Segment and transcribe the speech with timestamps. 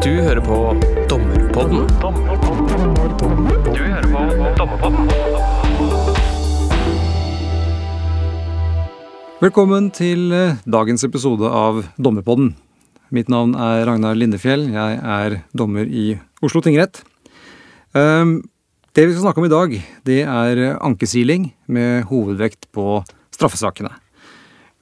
[0.00, 0.56] Du hører på
[1.10, 1.82] Dommerpodden.
[3.68, 4.22] Du hører på
[4.56, 5.10] Dommerpodden.
[9.40, 12.54] Velkommen til eh, dagens episode av Dommerpodden.
[13.12, 14.68] Mitt navn er Ragnar Lindefjell.
[14.72, 17.02] Jeg er dommer i Oslo tingrett.
[17.92, 18.40] Ehm,
[18.96, 19.74] Det vi skal snakke om i dag,
[20.04, 23.92] det er ankesiling med hovedvekt på straffesakene.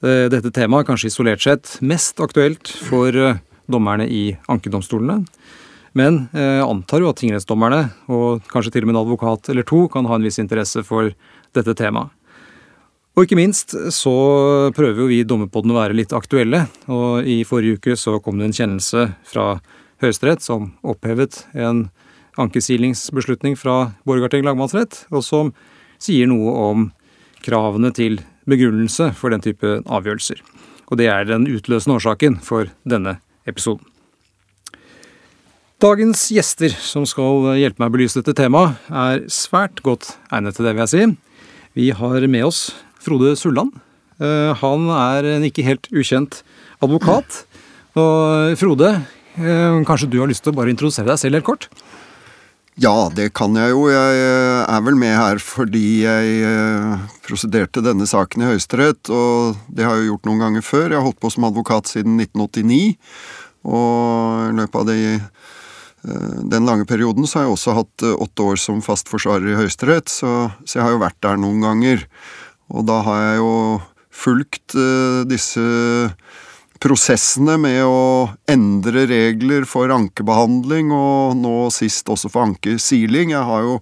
[0.01, 3.37] Eh, Dette temaet er kanskje isolert sett mest aktuelt for eh,
[3.71, 5.23] dommerne i ankedomstolene.
[5.97, 7.81] Men jeg antar jo at tingrettsdommerne,
[8.13, 11.09] og kanskje til og med en advokat eller to, kan ha en viss interesse for
[11.57, 12.13] dette temaet.
[13.17, 14.11] Og ikke minst så
[14.71, 16.61] prøver jo vi i Dommerpodden å være litt aktuelle.
[16.87, 19.47] Og i forrige uke så kom det en kjennelse fra
[19.99, 21.89] Høyesterett som opphevet en
[22.39, 25.51] ankesilingsbeslutning fra Borgarting lagmannsrett, og som
[25.99, 26.85] sier noe om
[27.43, 30.39] kravene til begrunnelse for den type avgjørelser.
[30.87, 33.17] Og det er den utløsende årsaken for denne
[33.49, 33.85] episoden.
[35.79, 40.67] Dagens gjester som skal hjelpe meg å belyse dette temaet, er svært godt egnet til
[40.67, 41.05] det, vil jeg si.
[41.79, 43.71] Vi har med oss Frode Sulland.
[44.19, 46.41] Eh, Han er en ikke helt ukjent
[46.83, 47.45] advokat.
[47.95, 49.05] Og Frode,
[49.37, 51.69] eh, kanskje du har lyst til å bare introdusere deg selv helt kort?
[52.79, 53.87] Ja, det kan jeg jo.
[53.87, 59.87] Jeg eh, er vel med her fordi jeg prosederte denne saken i Høyesterett, og det
[59.87, 60.89] har jeg gjort noen ganger før.
[60.89, 62.97] Jeg har holdt på som advokat siden 1989,
[63.67, 68.19] og i løpet av de, eh, den lange perioden så har jeg også hatt eh,
[68.25, 71.65] åtte år som fast forsvarer i Høyesterett, så, så jeg har jo vært der noen
[71.65, 72.05] ganger.
[72.69, 73.55] Og da har jeg jo
[74.19, 75.65] fulgt eh, disse
[76.79, 83.35] prosessene med å endre regler for ankebehandling, og nå sist også for ankesiling.
[83.35, 83.81] Jeg har jo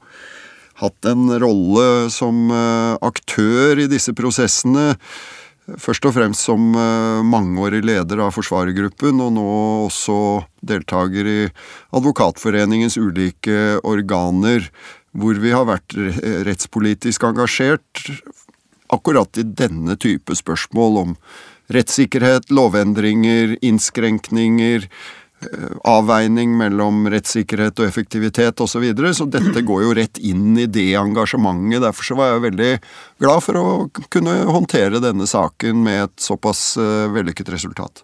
[0.81, 4.95] hatt en rolle som aktør i disse prosessene.
[5.75, 9.47] Først og fremst som eh, mangeårig leder av forsvarergruppen, og nå
[9.89, 10.15] også
[10.63, 11.39] deltaker i
[11.97, 14.69] Advokatforeningens ulike organer,
[15.17, 15.97] hvor vi har vært
[16.47, 18.05] rettspolitisk engasjert
[18.93, 21.15] akkurat i denne type spørsmål om
[21.73, 24.87] rettssikkerhet, lovendringer, innskrenkninger,
[25.87, 28.77] avveining mellom rettssikkerhet og effektivitet osv.
[28.77, 29.13] Så, videre.
[29.13, 31.83] så dette går jo rett inn i det engasjementet.
[31.85, 32.71] Derfor så var jeg veldig
[33.21, 33.65] glad for å
[34.13, 38.03] kunne håndtere denne saken med et såpass eh, vellykket resultat.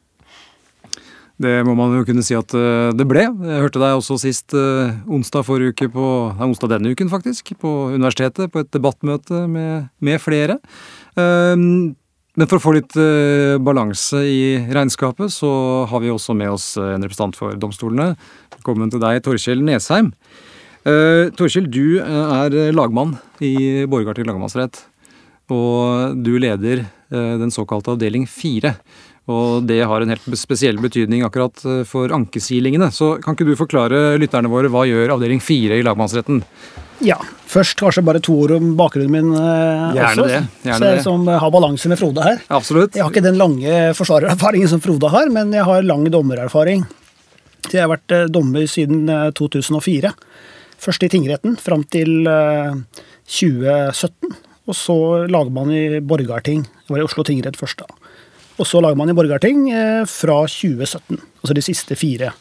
[1.42, 3.26] Det må man jo kunne si at eh, det ble.
[3.26, 6.06] Jeg hørte deg også sist eh, onsdag forrige uke på
[6.38, 7.56] Nei, onsdag denne uken, faktisk.
[7.60, 10.60] På universitetet, på et debattmøte med, med flere.
[11.20, 11.96] Ehm,
[12.34, 15.52] Men for å få litt uh, balanse i regnskapet, så
[15.90, 18.16] har vi også med oss eh, en representant for domstolene.
[18.56, 20.10] Velkommen til deg, Torkjell Nesheim.
[20.82, 24.82] Uh, Torkjell, du er lagmann i Borgarting lagmannsrett.
[25.54, 28.74] Og du leder uh, den såkalte avdeling fire.
[29.30, 32.90] Og det har en helt spesiell betydning akkurat for ankesilingene.
[32.92, 36.42] Så kan ikke du forklare lytterne våre hva gjør avdeling fire i lagmannsretten?
[37.02, 37.18] Ja,
[37.50, 40.28] først kanskje bare to ord om bakgrunnen min eh, Gjerne også.
[40.30, 42.42] det, gjerne så jeg som har balanse med Frode her.
[42.54, 42.96] Absolutt.
[42.96, 46.86] Jeg har ikke den lange forsvarererfaringen som Frode har, men jeg har lang dommererfaring.
[47.66, 50.14] Så jeg har vært eh, dommer siden eh, 2004.
[50.84, 52.74] Først i tingretten fram til eh,
[53.26, 54.34] 2017.
[54.64, 54.96] Og så
[55.28, 56.62] lagmann i Borgarting.
[56.64, 58.12] Jeg var i Oslo tingrett først, da.
[58.62, 61.18] Og så lagmann i Borgarting eh, fra 2017.
[61.42, 62.32] Altså de siste fire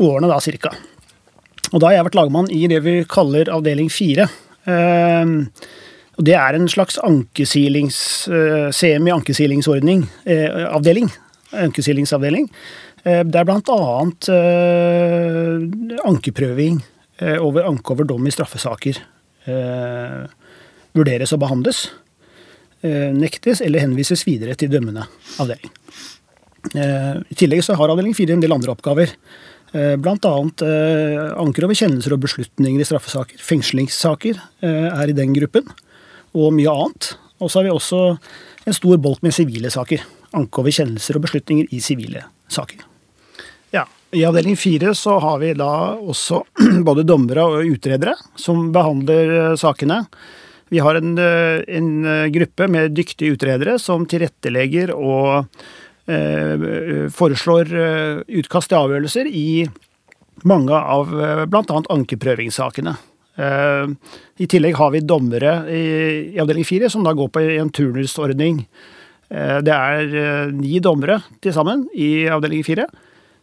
[0.00, 0.72] årene, da, cirka.
[1.70, 4.26] Og da har jeg vært lagmann i det vi kaller avdeling fire.
[4.66, 5.36] Eh,
[6.20, 11.08] og det er en slags ankesilings, eh, semi-ankesilingsordning, eh, avdeling.
[11.52, 12.50] Ankesilingsavdeling.
[13.06, 14.28] Eh, det er blant annet
[16.04, 16.82] ankeprøving
[17.40, 18.96] over anke over dom i straffesaker.
[20.94, 21.90] Vurderes og behandles.
[22.82, 25.06] Eh, nektes eller henvises videre til dømmende
[25.38, 25.72] avdeling.
[26.74, 29.08] I tillegg så har avdeling fire en del andre oppgaver.
[29.70, 33.38] Eh, annet eh, anker over kjennelser og beslutninger i straffesaker.
[33.38, 35.68] Fengslingssaker eh, er i den gruppen,
[36.34, 37.12] og mye annet.
[37.38, 38.00] Og så har vi også
[38.66, 40.02] en stor bolk med sivile saker.
[40.34, 42.82] Anke over kjennelser og beslutninger i sivile saker.
[43.70, 45.70] Ja, I avdeling fire så har vi da
[46.02, 46.42] også
[46.88, 50.02] både dommere og utredere som behandler eh, sakene.
[50.70, 51.86] Vi har en, en
[52.30, 55.48] gruppe med dyktige utredere som tilrettelegger og
[57.14, 59.66] foreslår eh, utkast til avgjørelser i
[60.48, 61.82] mange av eh, bl.a.
[61.94, 62.94] ankeprøvingssakene.
[63.40, 63.92] Eh,
[64.40, 65.84] I tillegg har vi dommere i,
[66.40, 68.64] avdeling fire som da går på en turnusordning.
[69.30, 72.88] Eh, det er eh, ni dommere til sammen i avdeling fire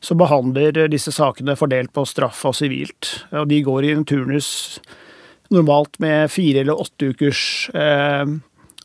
[0.04, 3.16] som behandler disse sakene fordelt på straff og sivilt.
[3.34, 4.50] Og de går i en turnus
[5.54, 8.26] normalt med fire eller åtte ukers eh,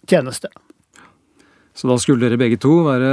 [0.08, 0.48] tjeneste.
[1.74, 3.12] Så da skulle dere begge to være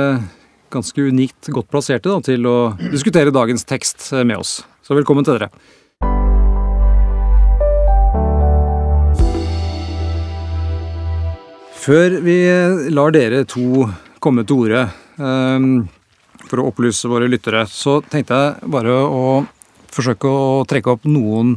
[0.74, 2.58] ganske unikt godt plasserte da, til å
[2.92, 4.60] diskutere dagens tekst med oss.
[4.86, 5.52] Så velkommen til dere.
[11.80, 12.38] Før vi
[12.92, 13.88] lar dere to
[14.22, 14.84] komme til orde
[15.18, 15.88] um,
[16.50, 19.24] for å opplyse våre lyttere, så tenkte jeg bare å
[19.90, 21.56] forsøke å trekke opp noen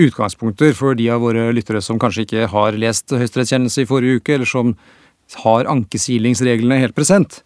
[0.00, 4.36] utgangspunkter for de av våre lyttere som kanskje ikke har lest høyesterettskjennelse i forrige uke,
[4.36, 4.74] eller som
[5.44, 7.40] har ankesilingsreglene helt present.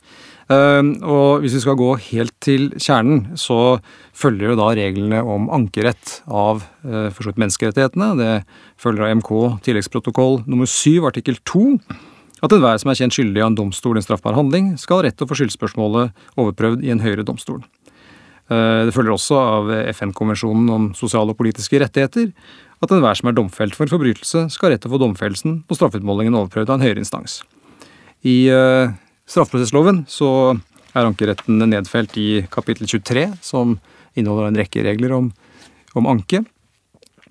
[0.44, 3.78] Um, og hvis vi skal gå helt til kjernen, så
[4.12, 8.10] følger jo da reglene om ankerett av uh, for menneskerettighetene.
[8.18, 8.32] Det
[8.80, 9.30] følger av MK
[9.64, 11.64] tilleggsprotokoll nummer 7 artikkel 2
[12.44, 15.06] at enhver som er kjent skyldig av en domstol i en straffbar handling, skal ha
[15.06, 17.62] rett til å få skyldspørsmålet overprøvd i en høyere domstol.
[18.52, 22.34] Uh, det følger også av FN-konvensjonen om sosiale og politiske rettigheter
[22.84, 25.62] at enhver som er domfelt for en forbrytelse, skal ha rett til å få domfellelsen
[25.64, 27.40] på straffeutmålingen overprøvd av en høyere instans.
[28.28, 28.92] I uh,
[29.28, 30.28] straffeprosessloven så
[30.94, 33.78] er ankeretten nedfelt i kapittel 23, som
[34.14, 35.30] inneholder en rekke regler om,
[35.98, 36.44] om anke.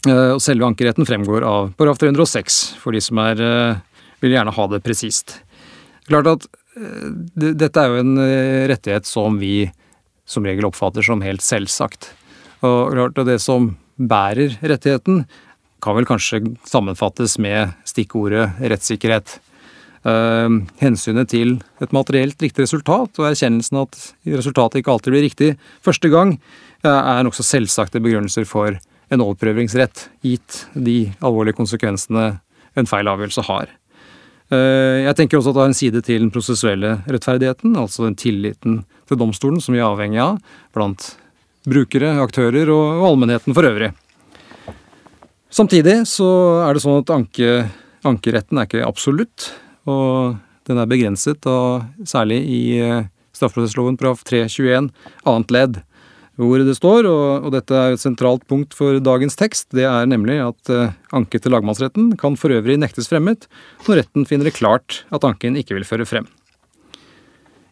[0.04, 4.56] Uh, og selve ankeretten fremgår av paragraf 306, for de som er, uh, vil gjerne
[4.56, 5.40] ha det presist.
[6.10, 8.16] Klart at dette er jo en
[8.66, 9.68] rettighet som vi
[10.26, 12.08] som regel oppfatter som helt selvsagt.
[12.66, 15.24] Og klart at det som bærer rettigheten,
[15.84, 19.36] kan vel kanskje sammenfattes med stikkordet rettssikkerhet.
[20.04, 25.48] Uh, hensynet til et materielt riktig resultat og erkjennelsen at resultatet ikke alltid blir riktig
[25.86, 26.34] første gang,
[26.84, 28.76] uh, er nokså selvsagte begrunnelser for
[29.08, 32.26] en overprøvingsrett, gitt de alvorlige konsekvensene
[32.76, 33.72] en feil avgjørelse har.
[34.52, 38.20] Uh, jeg tenker også at det har en side til den prosessuelle rettferdigheten, altså den
[38.20, 40.40] tilliten til domstolen som vi er avhengig av
[40.76, 41.14] blant
[41.64, 43.94] brukere, aktører og, og allmennheten for øvrig.
[45.54, 46.28] Samtidig så
[46.66, 47.60] er det sånn at anke,
[48.10, 49.54] ankeretten er ikke absolutt.
[49.90, 50.36] Og
[50.68, 53.98] den er begrenset, og særlig i eh, straffeprosessloven§
[54.30, 54.92] 321
[55.28, 55.82] annet ledd,
[56.40, 60.08] hvor det står, og, og, dette er et sentralt punkt for dagens tekst, det er
[60.10, 63.46] nemlig at uh, anke til lagmannsretten kan for øvrig nektes fremmet
[63.86, 66.26] når retten finner det klart at anken ikke vil føre frem.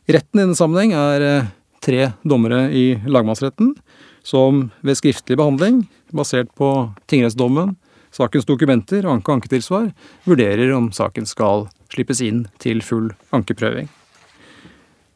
[0.06, 1.50] Retten i denne sammenheng er uh,
[1.82, 3.74] tre dommere i lagmannsretten
[4.22, 5.82] som ved skriftlig behandling,
[6.14, 7.74] basert på tingrettsdommen,
[8.14, 9.90] sakens dokumenter og anke- og anketilsvar,
[10.30, 13.90] vurderer om saken skal slippes inn til full ankeprøving.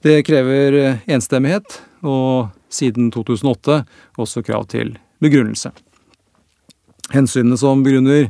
[0.05, 3.81] Det krever enstemmighet, og siden 2008
[4.21, 5.71] også krav til begrunnelse.
[7.13, 8.29] Hensynene som begrunner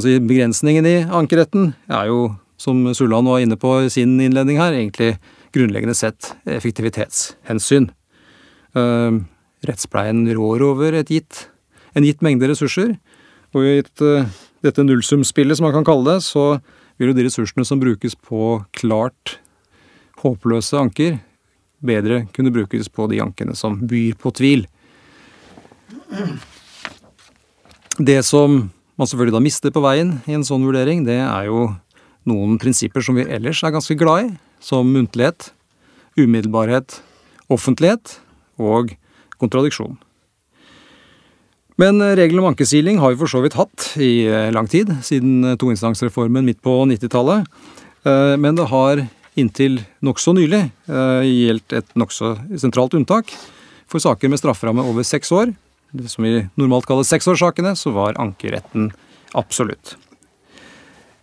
[0.00, 4.72] si, begrensningen i ankeretten, er jo, som Sulland var inne på i sin innledning her,
[4.72, 5.14] egentlig
[5.54, 7.90] grunnleggende sett effektivitetshensyn.
[8.74, 9.22] Uh,
[9.64, 11.46] rettspleien rår over gitt,
[11.94, 12.96] en gitt mengde ressurser,
[13.54, 14.26] og i et, uh,
[14.64, 16.58] dette nullsumspillet, som man kan kalle det, så
[16.98, 19.38] vil jo de ressursene som brukes på klart
[20.22, 21.18] håpløse anker,
[21.84, 24.66] bedre kunne brukes på de ankene som byr på tvil.
[27.98, 31.66] Det som man selvfølgelig da mister på veien i en sånn vurdering, det er jo
[32.28, 34.32] noen prinsipper som vi ellers er ganske glad i,
[34.64, 35.50] som muntlighet,
[36.16, 37.00] umiddelbarhet,
[37.52, 38.18] offentlighet
[38.56, 38.94] og
[39.42, 39.98] kontradiksjon.
[41.74, 44.92] Men reglene regelen om ankesiling har vi for så vidt hatt i eh, lang tid,
[45.02, 47.48] siden eh, toinstansreformen midt på 90-tallet.
[48.04, 49.00] Men det har
[49.40, 53.30] inntil nokså nylig gjeldt et nokså sentralt unntak.
[53.88, 55.54] For saker med strafferamme over seks år,
[55.96, 58.90] det som vi normalt kaller seksårssakene, så var ankeretten
[59.32, 59.94] absolutt.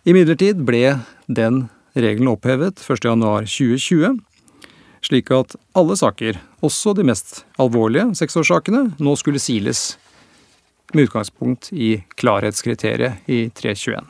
[0.02, 0.96] Imidlertid ble
[1.30, 4.18] den regelen opphevet 1.1.2020,
[5.06, 9.92] slik at alle saker, også de mest alvorlige seksårssakene, nå skulle siles
[10.94, 14.06] med utgangspunkt i klarhetskriteriet i 321.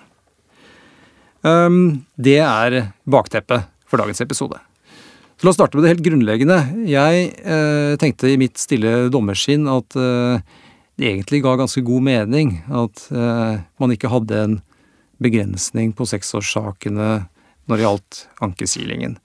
[1.43, 4.61] Um, det er bakteppet for dagens episode.
[5.43, 6.57] Så La oss starte med det helt grunnleggende.
[6.87, 10.39] Jeg eh, tenkte i mitt stille dommerskinn at eh,
[10.95, 14.55] det egentlig ga ganske god mening at eh, man ikke hadde en
[15.23, 17.09] begrensning på seksårssakene
[17.67, 19.19] når det gjaldt ankesilingen.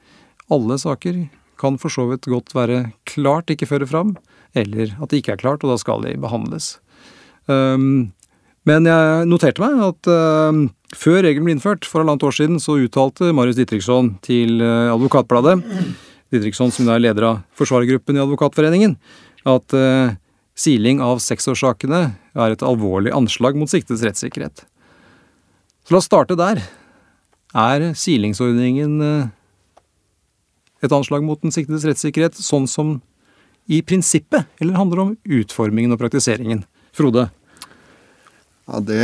[0.49, 1.27] Alle saker
[1.61, 4.15] kan for så vidt godt være klart ikke føre fram,
[4.57, 6.79] eller at det ikke er klart, og da skal de behandles.
[7.47, 8.11] Um,
[8.67, 12.77] men jeg noterte meg at uh, før regelen ble innført, for halvannet år siden, så
[12.83, 15.61] uttalte Marius Ditriksson til uh, Advokatbladet,
[16.33, 18.97] Ditriksson som er leder av forsvarergruppen i Advokatforeningen,
[19.47, 20.15] at uh,
[20.57, 22.01] siling av seksårssakene
[22.35, 24.65] er et alvorlig anslag mot siktedes rettssikkerhet.
[25.87, 26.59] Så la oss starte der.
[27.55, 29.29] Er silingsordningen uh,
[30.83, 32.97] et anslag mot den siktedes rettssikkerhet sånn som
[33.67, 36.67] i prinsippet, eller handler det om utformingen og praktiseringen?
[36.97, 37.27] Frode?
[38.67, 39.03] Ja, Det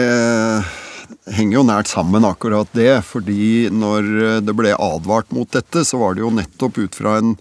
[1.29, 3.03] henger jo nært sammen, akkurat det.
[3.05, 7.35] Fordi når det ble advart mot dette, så var det jo nettopp ut fra en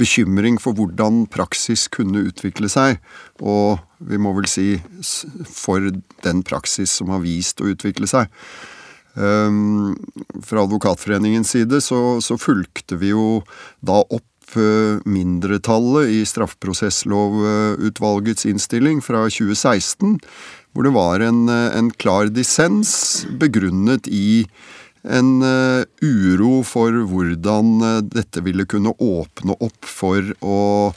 [0.00, 2.98] bekymring for hvordan praksis kunne utvikle seg.
[3.44, 4.80] Og vi må vel si
[5.44, 5.92] for
[6.24, 8.32] den praksis som har vist å utvikle seg.
[9.14, 9.96] Um,
[10.46, 13.40] fra Advokatforeningens side så, så fulgte vi jo
[13.82, 14.29] da opp
[15.04, 20.18] mindretallet i straffeprosesslovutvalgets innstilling fra 2016,
[20.72, 24.46] hvor det var en, en klar dissens begrunnet i
[25.02, 27.80] en uh, uro for hvordan
[28.12, 30.92] dette ville kunne åpne opp for å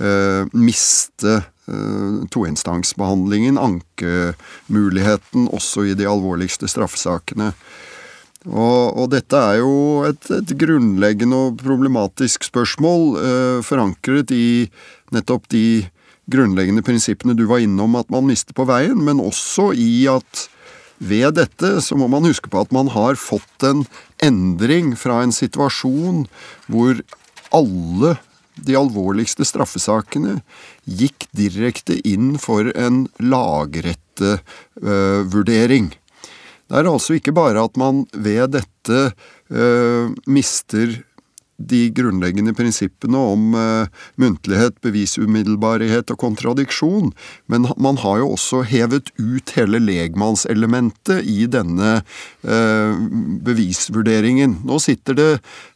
[0.00, 1.42] eh, miste
[2.32, 7.52] toinstansbehandlingen, ankemuligheten, også i de alvorligste straffesakene.
[8.48, 9.74] Og, og dette er jo
[10.08, 13.04] et, et, grunnleggende og problematisk spørsmål,
[13.62, 14.66] forankret i
[15.14, 15.84] nettopp de
[16.32, 20.48] grunnleggende prinsippene du var innom at man mister på veien, men også i at
[21.02, 23.84] ved dette så må man huske på at man har fått en
[24.22, 26.26] endring fra en situasjon
[26.70, 26.94] hvor
[27.52, 28.16] alle
[28.62, 30.40] de alvorligste straffesakene
[30.84, 35.92] gikk direkte inn for en lagrettevurdering.
[35.92, 35.98] Øh,
[36.80, 39.00] det er altså ikke bare at man ved dette
[39.52, 41.02] øh, mister
[41.68, 47.12] de grunnleggende prinsippene om uh, muntlighet, bevisumiddelbarhet og kontradiksjon,
[47.52, 52.96] men man har jo også hevet ut hele legmannselementet i denne uh,
[53.46, 54.60] bevisvurderingen.
[54.66, 55.30] Nå sitter det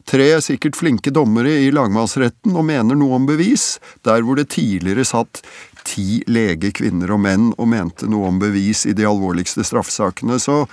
[0.09, 3.77] tre sikkert flinke dommere i lagmannsretten og mener noe om bevis,
[4.07, 5.43] der hvor det tidligere satt
[5.87, 10.39] ti lege, kvinner og menn og mente noe om bevis i de alvorligste straffesakene.
[10.41, 10.65] Så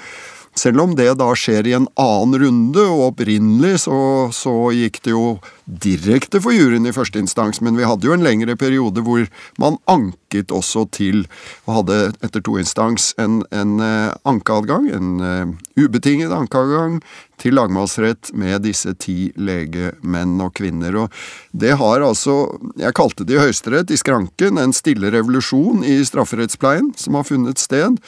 [0.55, 3.99] selv om det da skjer i en annen runde, og opprinnelig så,
[4.35, 8.25] så, gikk det jo direkte for juryen i første instans, men vi hadde jo en
[8.25, 9.27] lengre periode hvor
[9.61, 11.25] man anket også til,
[11.67, 17.01] og hadde etter toinstans en, en uh, ankeadgang, en uh, ubetinget ankeadgang,
[17.41, 20.95] til lagmannsrett med disse ti legemenn og -kvinner.
[21.03, 21.11] Og
[21.53, 26.95] det har altså, jeg kalte det i Høyesterett, i skranken, en stille revolusjon i strafferettspleien
[26.97, 27.99] som har funnet sted.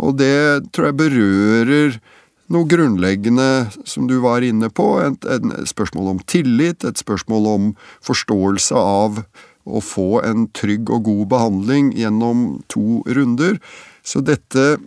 [0.00, 2.00] Og det tror jeg berører
[2.50, 4.88] noe grunnleggende som du var inne på.
[5.04, 5.28] Et,
[5.70, 7.68] spørsmål om tillit, et spørsmål om
[8.06, 9.22] forståelse av
[9.70, 13.60] å få en trygg og god behandling gjennom to runder.
[14.02, 14.80] Så dette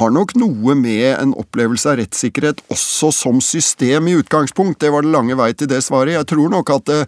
[0.00, 4.80] har nok noe med en opplevelse av rettssikkerhet også som system i utgangspunkt.
[4.80, 6.16] Det var det lange vei til det svaret.
[6.16, 7.00] Jeg tror nok at det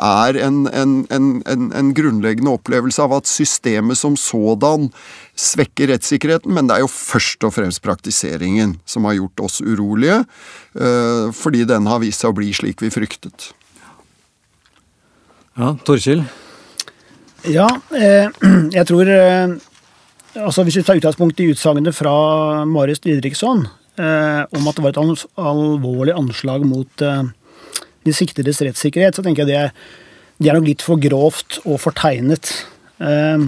[0.00, 4.90] er en, en, en, en grunnleggende opplevelse av at systemet som sådan
[5.38, 10.22] svekker rettssikkerheten, men det er jo først og fremst praktiseringen som har gjort oss urolige,
[10.76, 13.52] eh, fordi den har vist seg å bli slik vi fryktet.
[15.58, 16.24] Ja, Torkil?
[17.50, 18.30] Ja, eh,
[18.78, 19.54] jeg tror eh,
[20.38, 23.66] altså Hvis vi tar utgangspunkt i utsagnet fra Marius Didriksson
[23.98, 27.24] eh, om at det var et alvorlig anslag mot eh,
[28.06, 29.74] de siktedes rettssikkerhet, så tenker jeg det er,
[30.42, 32.54] det er nok litt for grovt og fortegnet.
[33.02, 33.46] Eh,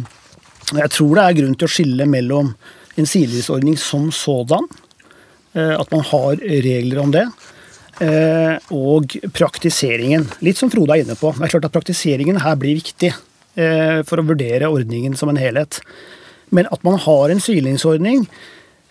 [0.73, 2.55] jeg tror det er grunn til å skille mellom
[2.95, 4.69] en sidelingsordning som sådan,
[5.55, 7.27] eh, at man har regler om det,
[8.01, 10.27] eh, og praktiseringen.
[10.41, 11.35] Litt som Frode er inne på.
[11.35, 13.13] Det er klart at Praktiseringen her blir viktig
[13.57, 15.81] eh, for å vurdere ordningen som en helhet.
[16.51, 18.29] Men at man har en silingsordning,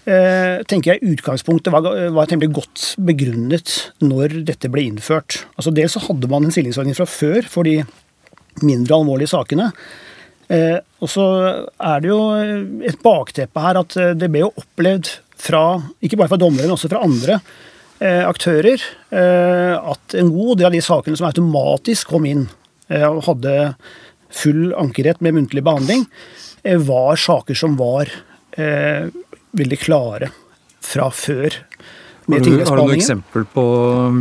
[0.03, 5.43] tenker jeg utgangspunktet var, var temmelig godt begrunnet når dette ble innført.
[5.55, 7.77] Altså Dels så hadde man en stillingsordning fra før for de
[8.63, 9.69] mindre alvorlige sakene.
[10.51, 11.27] Eh, og så
[11.79, 12.19] er det jo
[12.83, 15.63] et bakteppe her at det ble jo opplevd fra,
[16.03, 17.39] ikke bare fra dommere, men også fra andre
[18.03, 18.83] eh, aktører,
[19.13, 22.47] at en god del av de sakene som automatisk kom inn,
[22.91, 23.53] og hadde
[24.33, 26.03] full ankerett med muntlig behandling,
[26.63, 28.09] Eh, var saker som var
[28.51, 29.11] eh,
[29.57, 30.31] veldig klare
[30.83, 31.59] fra før.
[32.23, 33.63] Har du, har du noe eksempel på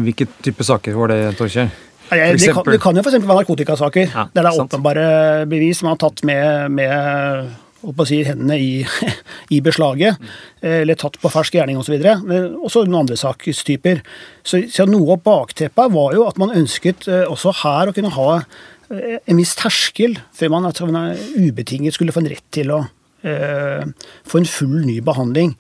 [0.02, 1.70] hvilke type saker var det, Torkjell?
[2.12, 3.22] Det, det, kan, det kan jo f.eks.
[3.24, 5.04] være narkotikasaker, ja, der det er åpenbare
[5.48, 8.72] bevis som man har tatt med, med si, hendene i,
[9.54, 10.20] i, beslaget,
[10.60, 11.94] eller tatt på fersk gjerning osv.
[12.26, 14.02] Men også noen andre sakstyper.
[14.44, 18.12] Så, så noe av bakteppet var jo at man ønsket eh, også her å kunne
[18.18, 18.28] ha
[18.92, 22.82] Eh, en viss terskel før man, man ubetinget skulle få en rett til å
[23.22, 23.86] eh,
[24.28, 25.54] få en full ny behandling.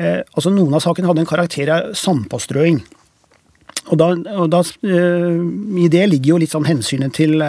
[0.00, 2.80] Eh, altså Noen av sakene hadde en karakter av sandpåstrøing.
[3.90, 5.38] Og, da, og da, eh,
[5.84, 7.40] I det ligger jo litt sånn hensynet til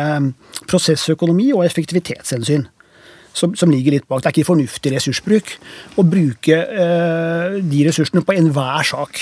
[0.69, 2.67] prosessøkonomi og effektivitetshensyn.
[3.31, 4.19] Som, som, ligger litt bak.
[4.19, 5.53] Det er ikke fornuftig ressursbruk
[5.95, 9.21] å bruke eh, de ressursene på enhver sak.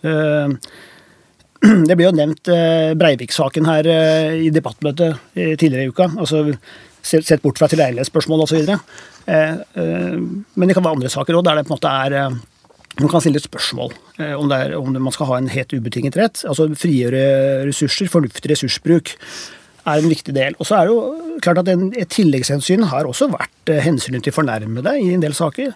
[0.00, 0.54] Eh,
[1.90, 3.88] Det ble jo nevnt eh, Breivik-saken her
[4.40, 6.06] i debattmøtet tidligere i uka.
[6.16, 6.46] altså
[7.02, 8.72] Sett bort fra tilregnelighetsspørsmål osv.
[9.26, 12.16] Men det kan være andre saker òg der det på en måte er
[13.00, 13.94] man kan stille et spørsmål
[14.36, 16.42] om, er, om man skal ha en helt ubetinget rett.
[16.48, 17.22] Altså frigjøre
[17.68, 19.14] ressurser, fornuftig ressursbruk.
[19.86, 20.56] er en viktig del.
[20.58, 24.24] Og så er det jo klart at en, Et tilleggshensyn har også vært eh, hensynet
[24.24, 25.72] til fornærmede i en del saker.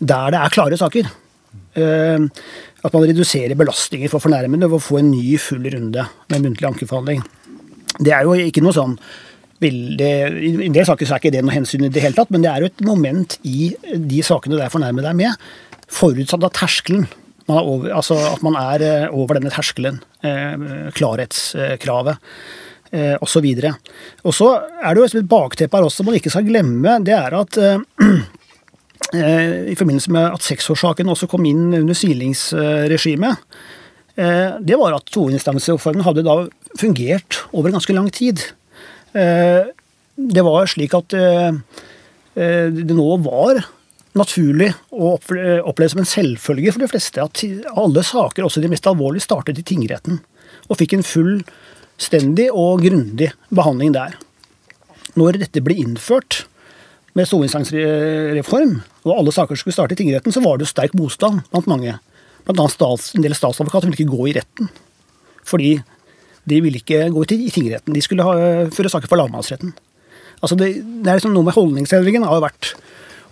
[0.00, 1.10] Der det er klare saker.
[1.74, 2.28] Eh,
[2.82, 6.68] at man reduserer belastninger for fornærmede ved å få en ny, full runde med muntlig
[6.70, 7.22] ankeforhandling.
[8.00, 8.96] Det er jo ikke noe sånn
[9.62, 12.32] veldig, I en del saker så er ikke det noe hensyn i det hele tatt,
[12.34, 15.50] men det er jo et moment i de sakene du er fornærmet deg med,
[15.92, 17.06] forutsatt at terskelen
[17.48, 22.20] man over, altså at man er eh, over denne terskelen, eh, klarhetskravet
[22.92, 23.48] eh, osv.
[24.22, 24.52] Og så
[24.82, 26.98] er det jo et bakteppe her også man ikke skal glemme.
[27.06, 27.58] Det er at
[29.72, 33.48] i forbindelse med at seksårssaken også kom inn under silingsregimet,
[34.12, 36.34] det var at toinstansreformen hadde da
[36.78, 38.42] fungert over en ganske lang tid.
[39.12, 43.62] Det var slik at det nå var
[44.16, 47.42] naturlig å oppleve som en selvfølge for de fleste at
[47.72, 50.20] alle saker, også de mest alvorlige, startet i tingretten.
[50.68, 54.16] Og fikk en fullstendig og grundig behandling der.
[55.16, 56.44] Når dette ble innført
[57.16, 61.42] med storinstansreform, og alle saker skulle starte i tingretten, så var det jo sterk motstand
[61.52, 61.98] blant mange.
[62.46, 64.70] Blant annet stats, en del statsadvokater ville ikke gå i retten.
[65.44, 65.74] Fordi
[66.48, 67.94] de ville ikke gå i tingretten.
[67.94, 69.74] De skulle ha, føre saker for lagmannsretten.
[70.42, 72.72] Altså det, det, er liksom noe med holdningsendringen har jo vært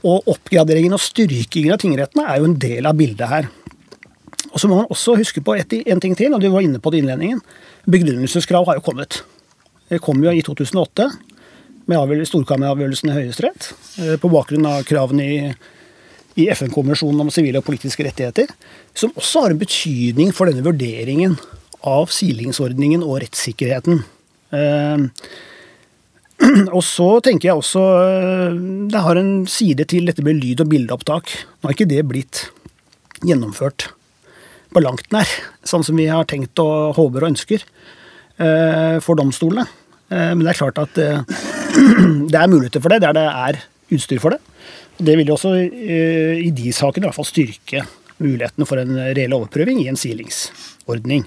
[0.07, 3.51] og oppgraderingen og styrkingen av tingrettene er jo en del av bildet her.
[4.51, 6.81] Og så må man også huske på et, en ting til, og du var inne
[6.81, 7.43] på det i innledningen.
[7.91, 9.21] Begrunnelseskrav har jo kommet.
[9.91, 11.11] Det kom jo i 2008
[11.91, 13.69] med storkammeravgjørelsen i Høyesterett
[14.01, 15.39] eh, på bakgrunn av kravene i,
[16.41, 18.53] i FN-konvensjonen om sivile og politiske rettigheter,
[18.95, 21.37] som også har en betydning for denne vurderingen
[21.87, 24.03] av silingsordningen og rettssikkerheten.
[24.57, 25.07] Eh,
[26.77, 28.61] Og så tenker jeg også øh,
[28.91, 31.33] Det har en side til dette med lyd- og bildeopptak.
[31.61, 32.47] Nå har ikke det blitt
[33.21, 33.91] gjennomført
[34.71, 35.29] på langt nær,
[35.67, 39.67] sånn som vi har tenkt og håper og ønsker øh, for domstolene.
[40.09, 41.01] Øh, men det er klart at
[42.31, 43.61] det er muligheter for det der det er
[43.91, 44.41] utstyr for det.
[45.01, 47.83] Det vil jo også i de sakene i hvert fall styrke
[48.21, 51.25] mulighetene for en reell overprøving i en silingsordning.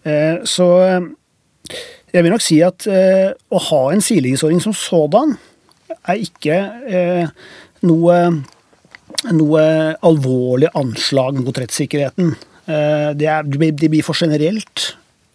[0.00, 0.66] Så
[2.10, 5.36] jeg vil nok si at eh, å ha en silingsordning som sådan
[6.10, 6.56] er ikke
[6.90, 7.28] eh,
[7.86, 8.16] noe,
[9.30, 9.66] noe
[10.06, 12.32] alvorlig anslag mot rettssikkerheten.
[12.66, 14.94] Eh, det, er, det, blir for generelt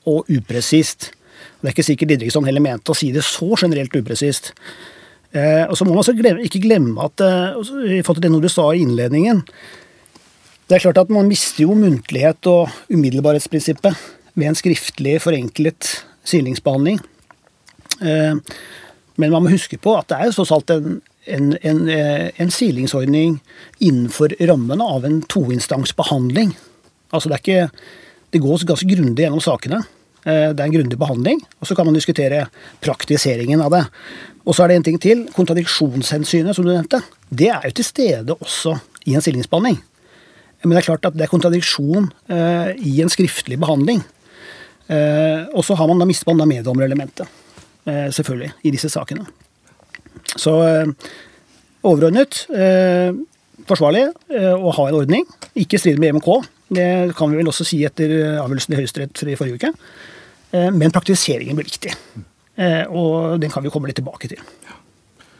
[0.09, 1.13] og upresist.
[1.61, 4.51] Det er ikke sikkert Didriksson heller mente å si det så generelt upresist.
[5.31, 8.85] Eh, og så må man glemme, ikke glemme at eh, til det du sa i
[8.85, 9.41] innledningen
[10.63, 13.99] Det er klart at man mister jo muntlighet og umiddelbarhetsprinsippet
[14.35, 16.99] ved en skriftlig, forenklet silingsbehandling.
[18.01, 18.35] Eh,
[19.15, 20.99] men man må huske på at det er tross alt en,
[21.31, 23.39] en, en, eh, en silingsordning
[23.79, 26.55] innenfor rammene av en toinstansbehandling.
[27.15, 27.91] Altså det, er ikke,
[28.35, 29.83] det går ganske grundig gjennom sakene.
[30.25, 32.47] Eh, det er en grundig behandling, og så kan man diskutere
[32.83, 33.85] praktiseringen av det.
[34.45, 35.25] Og så er det en ting til.
[35.33, 38.75] Kontradiksjonshensynet, som du nevnte, det er jo til stede også
[39.07, 39.79] i en silingsbehandling.
[40.65, 42.07] Men det er klart at det er kontradiksjon
[42.81, 43.99] i en skriftlig behandling.
[44.85, 47.27] Eh, og så har man da mistet da meddommerelementet,
[47.89, 49.25] eh, selvfølgelig, i disse sakene.
[50.35, 50.91] Så eh,
[51.85, 52.45] overordnet
[53.65, 55.23] forsvarlig å ha en ordning.
[55.57, 56.27] Ikke stride med EMK.
[56.75, 59.71] Det kan vi vel også si etter avgjørelsen i Høyesterett i forrige uke.
[60.73, 61.93] Men praktiseringen blir viktig.
[62.89, 64.41] Og den kan vi komme litt tilbake til.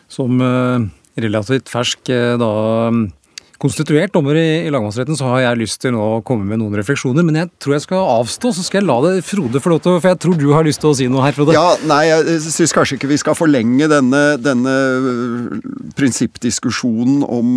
[0.09, 0.41] Som
[1.17, 2.51] relativt fersk da
[3.61, 6.75] konstituert dommer i, i lagmannsretten, så har jeg lyst til nå å komme med noen
[6.79, 7.25] refleksjoner.
[7.25, 9.97] Men jeg tror jeg skal avstå, så skal jeg la det Frode få lov til
[9.99, 11.55] For jeg tror du har lyst til å si noe her, Frode.
[11.55, 14.75] Ja, nei, jeg syns kanskje ikke vi skal forlenge denne, denne
[15.97, 17.49] prinsippdiskusjonen om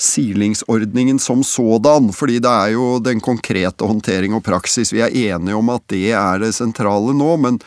[0.00, 2.12] silingsordningen som sådan.
[2.16, 4.92] Fordi det er jo den konkrete håndtering og praksis.
[4.94, 7.36] Vi er enige om at det er det sentrale nå.
[7.40, 7.62] men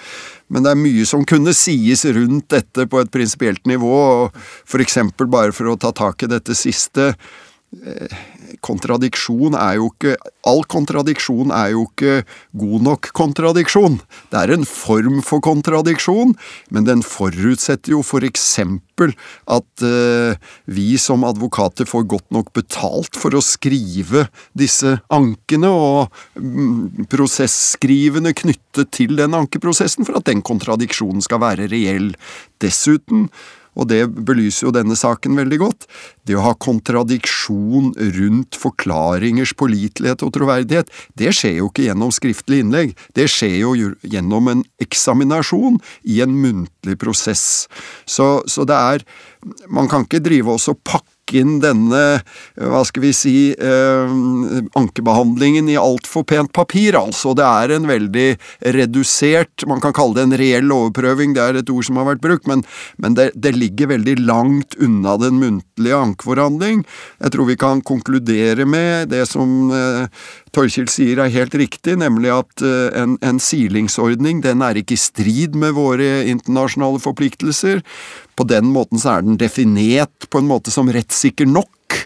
[0.50, 3.94] men det er mye som kunne sies rundt dette på et prinsipielt nivå.
[4.26, 8.20] og for eksempel, bare for å ta tak i dette siste eh,
[8.66, 12.24] kontradiksjon er jo ikke All kontradiksjon er jo ikke
[12.58, 14.00] god nok kontradiksjon.
[14.32, 16.32] Det er en form for kontradiksjon,
[16.74, 19.14] men den forutsetter jo for eksempel
[19.52, 24.26] at uh, vi som advokater får godt nok betalt for å skrive
[24.58, 31.70] disse ankene og mm, prosesskrivene knyttet til den ankeprosessen, for at den kontradiksjonen skal være
[31.70, 32.14] reell.
[32.64, 33.28] Dessuten
[33.80, 35.88] og det belyser jo denne saken veldig godt,
[36.28, 42.64] det å ha kontradiksjon rundt forklaringers pålitelighet og troverdighet, det skjer jo ikke gjennom skriftlig
[42.64, 47.46] innlegg, det skjer jo gjennom en eksaminasjon i en muntlig prosess.
[48.06, 49.08] Så, så det er
[49.72, 52.22] Man kan ikke drive og pakke inn denne,
[52.60, 54.14] hva skal vi si, eh,
[54.80, 57.36] ankebehandlingen i altfor pent papir, altså.
[57.38, 58.30] Det er en veldig
[58.76, 62.24] redusert Man kan kalle det en reell overprøving, det er et ord som har vært
[62.24, 62.64] brukt, men,
[62.98, 66.86] men det, det, ligger veldig langt unna den muntlige ankeforhandling.
[67.20, 70.08] Jeg tror vi kan konkludere med det som eh,
[70.56, 75.02] Torkil sier er helt riktig, nemlig at eh, en, en silingsordning den er ikke i
[75.02, 77.84] strid med våre internasjonale forpliktelser.
[78.40, 81.98] På den måten så er den definert på en måte som rettssikker nok,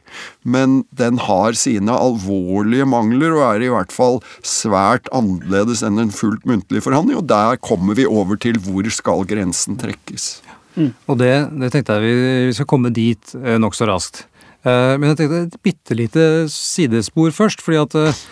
[0.41, 6.13] men den har sine alvorlige mangler og er i hvert fall svært annerledes enn en
[6.13, 10.41] fullt muntlig forhandling, og der kommer vi over til hvor skal grensen trekkes.
[10.73, 10.93] Mm.
[11.05, 14.23] Og det, det, tenkte jeg vi, vi skal komme dit eh, nokså raskt.
[14.65, 18.23] Eh, men jeg tenkte et bitte lite sidespor først, fordi at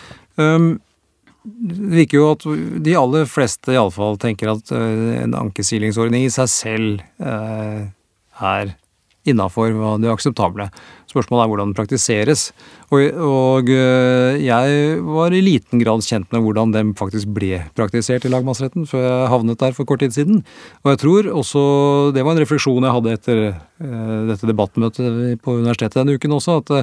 [0.42, 0.72] um,
[1.44, 2.44] det virker jo at
[2.86, 7.88] de aller fleste iallfall tenker at uh, en ankesilingsordning i seg selv uh,
[8.42, 8.76] er
[9.28, 10.68] innafor det akseptable.
[11.12, 12.46] Spørsmålet er hvordan den praktiseres.
[12.92, 13.68] Og, og,
[14.42, 19.04] jeg var i liten grad kjent med hvordan den faktisk ble praktisert i lagmannsretten før
[19.04, 20.42] jeg havnet der for kort tid siden.
[20.82, 21.62] Og jeg tror også
[22.12, 23.44] Det var en refleksjon jeg hadde etter
[24.32, 26.74] dette debattmøtet på universitetet denne uken også, at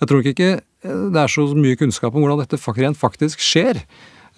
[0.00, 0.50] jeg tror ikke
[0.82, 3.82] det er så mye kunnskap om hvordan dette rent faktisk skjer.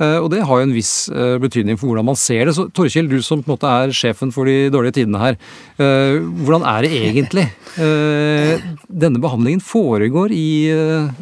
[0.01, 2.57] Eh, og det har jo en viss eh, betydning for hvordan man ser det.
[2.57, 5.39] Så Torkjell, du som på en måte er sjefen for de dårlige tidene her.
[5.77, 7.49] Eh, hvordan er det egentlig
[7.81, 10.73] denne behandlingen foregår i,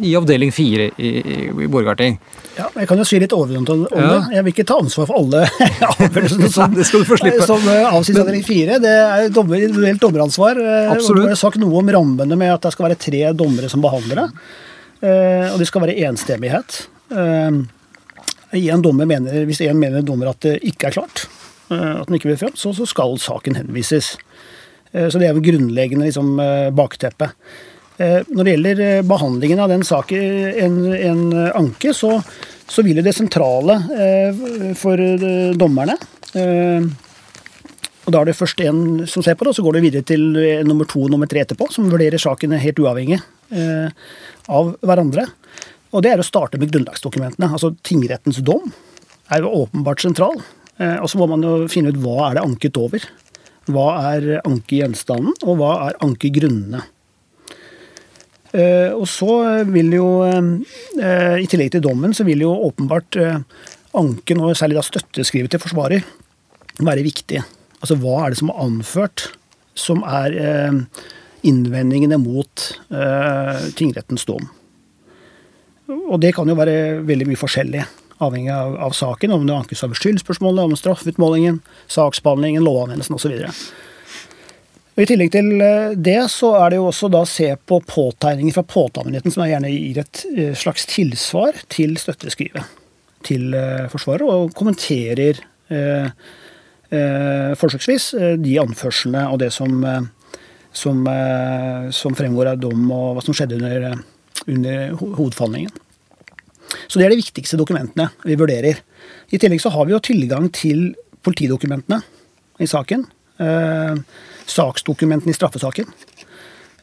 [0.00, 2.16] i avdeling fire i, i Borgarting?
[2.56, 4.06] Ja, Jeg kan jo si litt overordnet om ja.
[4.14, 4.38] det.
[4.38, 5.44] Jeg vil ikke ta ansvar for alle
[5.92, 7.44] avgjørelsene som, det skal du få slippe.
[7.46, 8.80] som avsies avdeling fire.
[8.82, 10.62] Det er dommer, individuelt dommeransvar.
[10.94, 11.28] Absolutt.
[11.28, 14.24] Du har sagt noe om rammene med at det skal være tre dommere som behandler
[14.24, 14.28] det.
[15.52, 16.86] Og det skal være enstemmighet
[18.52, 21.26] en dommer mener, hvis en mener dommer at det ikke er klart,
[21.70, 24.14] eh, at den ikke vil frem, så, så skal saken henvises.
[24.92, 27.32] Eh, så det er jo grunnleggende liksom, eh, bakteppe.
[27.98, 28.80] Når det gjelder
[29.10, 30.20] behandlingen av den saken,
[30.62, 31.22] en, en
[31.58, 32.12] anke, så,
[32.70, 33.74] så, vil jo det sentrale
[34.78, 35.02] for
[35.58, 35.96] dommerne
[36.38, 40.06] og Da er det først en som ser på det, og så går det videre
[40.06, 40.30] til
[40.68, 43.18] nummer to og nummer tre etterpå, som vurderer sakene helt uavhengig
[43.50, 45.26] av hverandre.
[45.94, 47.48] Og det er å starte med grunnlagsdokumentene.
[47.48, 48.68] Altså tingrettens dom
[49.32, 50.36] er jo åpenbart sentral.
[50.78, 53.08] Eh, og så må man jo finne ut hva er det anket over.
[53.68, 56.84] Hva er ankegjenstanden, og hva er ankegrunnene.
[58.56, 59.32] Eh, og så
[59.68, 63.18] vil jo, eh, i tillegg til dommen, så vil jo åpenbart
[63.98, 66.04] anken, og særlig da støtteskrivet til forsvarer,
[66.78, 67.42] være viktig.
[67.82, 69.30] Altså hva er det som er anført
[69.78, 70.34] som er
[71.46, 72.64] innvendingene mot
[73.78, 74.48] tingrettens dom.
[75.88, 77.84] Og det kan jo være veldig mye forskjellig,
[78.24, 79.34] avhengig av, av saken.
[79.36, 83.38] Om det ankes over skyldspørsmålet, om straffeutmålingen, saksbehandlingen, lovanvendelsen osv.
[84.98, 88.56] I tillegg til eh, det så er det jo også da å se på påtegninger
[88.56, 92.66] fra påtalemyndigheten, som gjerne gir et eh, slags tilsvar til støtteskrivet
[93.26, 95.40] til eh, Forsvaret, og kommenterer
[95.72, 96.10] eh,
[96.90, 99.80] eh, forsøksvis de anførslene og det som,
[100.72, 101.02] som,
[101.94, 103.90] som, fremgår av dom, og hva som skjedde under
[104.48, 105.74] under hovedforhandlingen.
[106.88, 108.80] Så det er de viktigste dokumentene vi vurderer.
[109.32, 110.92] I tillegg så har vi jo tilgang til
[111.24, 112.00] politidokumentene
[112.60, 113.04] i saken.
[113.38, 113.98] Eh,
[114.48, 115.90] saksdokumentene i straffesaken.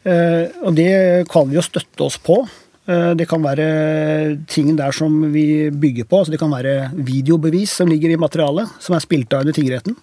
[0.06, 2.44] Eh, og det kan vi jo støtte oss på.
[2.86, 6.22] Eh, det kan være ting der som vi bygger på.
[6.22, 9.98] altså Det kan være videobevis som ligger i materialet, som er spilt av under tingretten.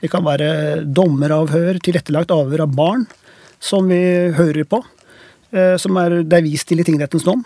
[0.00, 3.06] Det kan være dommeravhør, tilrettelagt avhør av barn,
[3.60, 4.82] som vi hører på.
[5.54, 7.44] Eh, som er, det er vist til i tingrettens dom.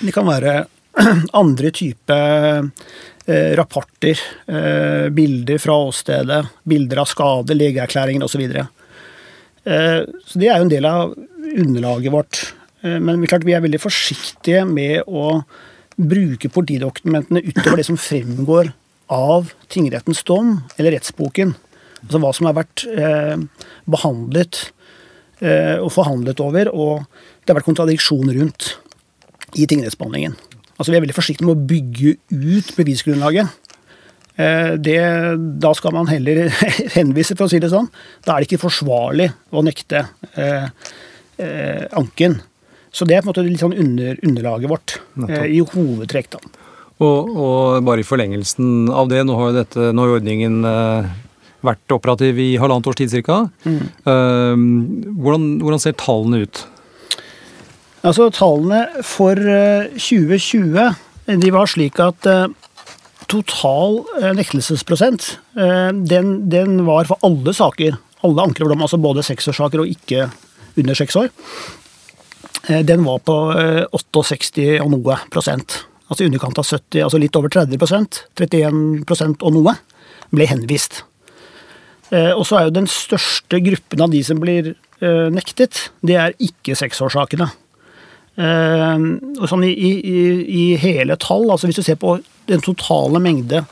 [0.00, 0.64] Det kan være
[1.42, 8.46] andre type eh, rapporter, eh, bilder fra åstedet, bilder av skade, legeerklæringer osv.
[8.50, 8.66] Så,
[10.24, 11.10] så det er jo en del av
[11.50, 12.38] underlaget vårt.
[12.80, 15.42] Men klart vi er veldig forsiktige med å
[16.00, 18.70] bruke politidokumentene utover det som fremgår
[19.12, 21.52] av tingrettens dom eller rettsboken.
[22.00, 23.36] Altså hva som har vært eh,
[23.84, 24.79] behandlet Eh,
[25.40, 27.06] og forhandlet over, og
[27.40, 28.74] det har vært kontradiksjon rundt
[29.56, 30.34] i tingrettsbehandlingen.
[30.76, 33.48] Altså Vi er veldig forsiktige med å bygge ut bevisgrunnlaget.
[34.40, 35.00] Eh, det,
[35.60, 36.46] da skal man heller
[36.96, 37.90] henvise, for å si det sånn.
[38.24, 40.70] Da er det ikke forsvarlig å nekte eh,
[41.36, 42.38] eh, anken.
[42.90, 44.96] Så det er på en måte litt sånn under, underlaget vårt
[45.28, 46.32] eh, i hovedtrekk.
[46.36, 46.40] da.
[47.00, 51.12] Og, og, bare i forlengelsen av det, nå har jo dette, nå har ordningen eh,
[51.66, 53.42] vært operativ i halvannet års tid ca.
[53.64, 53.80] Mm.
[54.06, 56.64] Uh, hvordan, hvordan, ser tallene ut?
[58.00, 62.24] Altså, Tallene for 2020 eh, de var slik at
[63.28, 64.00] total
[64.34, 69.92] nektelsesprosent den, den, var for alle saker, alle anker og dom, altså både seksårssaker og
[69.92, 70.30] ikke
[70.80, 71.28] under seks år,
[72.68, 75.84] eh, den var på eh, 68 og noe prosent.
[76.10, 79.76] Altså i underkant av 70, altså litt over 30% 31% og noe
[80.34, 81.04] ble henvist.
[82.10, 86.16] Eh, Og så er jo den største gruppen av de som blir eh, nektet, det
[86.18, 87.46] er ikke seksårssakene.
[88.40, 89.06] Eh,
[89.50, 90.18] sånn i, i,
[90.62, 92.18] I hele tall, altså hvis du ser på
[92.50, 93.64] den totale mengde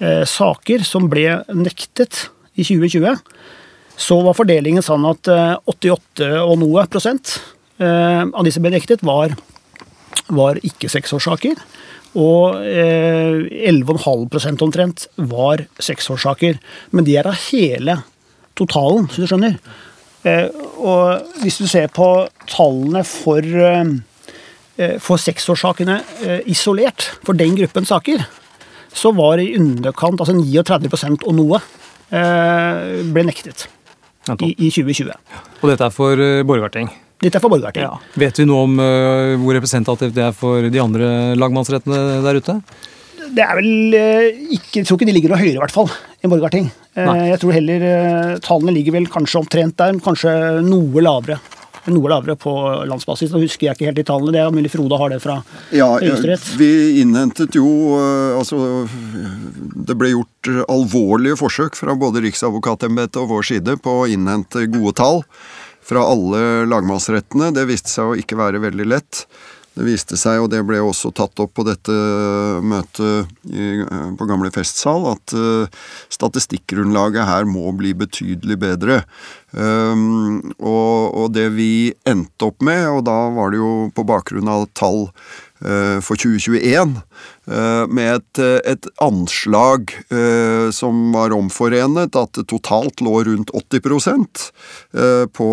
[0.00, 3.18] saker som ble nektet i 2020,
[4.00, 7.36] så var fordelingen sånn at eh, 88 og noe prosent
[7.80, 9.32] av de som ble nektet, var,
[10.28, 11.56] var ikke seksårssaker.
[12.18, 16.58] Og eh, 11,5% omtrent var seksårssaker.
[16.90, 18.00] Men de er av hele
[18.58, 19.58] totalen, så du skjønner.
[20.26, 20.48] Eh,
[20.82, 22.08] og hvis du ser på
[22.50, 23.92] tallene for, eh,
[24.76, 28.26] eh, for seksårssakene eh, isolert, for den gruppen saker,
[28.90, 31.60] så var i underkant, altså 39 og noe,
[32.10, 33.68] ble nektet
[34.42, 35.12] i, i 2020.
[35.62, 36.88] Og dette er for uh, Borgarting.
[37.20, 37.84] Dette er for borgerting.
[38.16, 42.54] Vet vi noe om uh, hvor representativt det er for de andre lagmannsrettene der ute?
[43.30, 45.90] Det er vel uh, ikke Jeg tror ikke de ligger noe høyere, i hvert fall,
[46.24, 46.70] enn Borgarting.
[46.96, 50.32] Uh, Jeg tror heller eh, tallene ligger vel kanskje omtrent der, men kanskje
[50.66, 51.36] noe lavere.
[51.90, 52.50] Noe lavere på
[52.88, 53.30] landsbasis.
[53.32, 54.34] Nå husker jeg ikke helt de tallene.
[54.34, 55.38] Det er mulig Frode har det fra
[55.76, 56.50] Ja, Høyesterett.
[56.60, 57.70] vi innhentet jo
[58.36, 58.58] Altså,
[59.88, 64.92] det ble gjort alvorlige forsøk fra både Riksadvokatembetet og vår side på å innhente gode
[65.00, 65.24] tall
[65.90, 67.50] fra alle lagmannsrettene.
[67.56, 69.24] Det viste seg å ikke være veldig lett.
[69.70, 71.94] Det viste seg, og det ble også tatt opp på dette
[72.66, 73.84] møtet øh,
[74.18, 78.98] på Gamle festsal, at øh, statistikkgrunnlaget her må bli betydelig bedre.
[79.50, 84.68] Um, og, det vi endte opp med, og da var det jo på bakgrunn av
[84.78, 85.08] tall
[85.64, 87.39] eh, for 2021, eh,
[87.90, 93.80] med et, eh, et anslag eh, som var omforenet, at det totalt lå rundt 80
[94.94, 95.48] eh, på,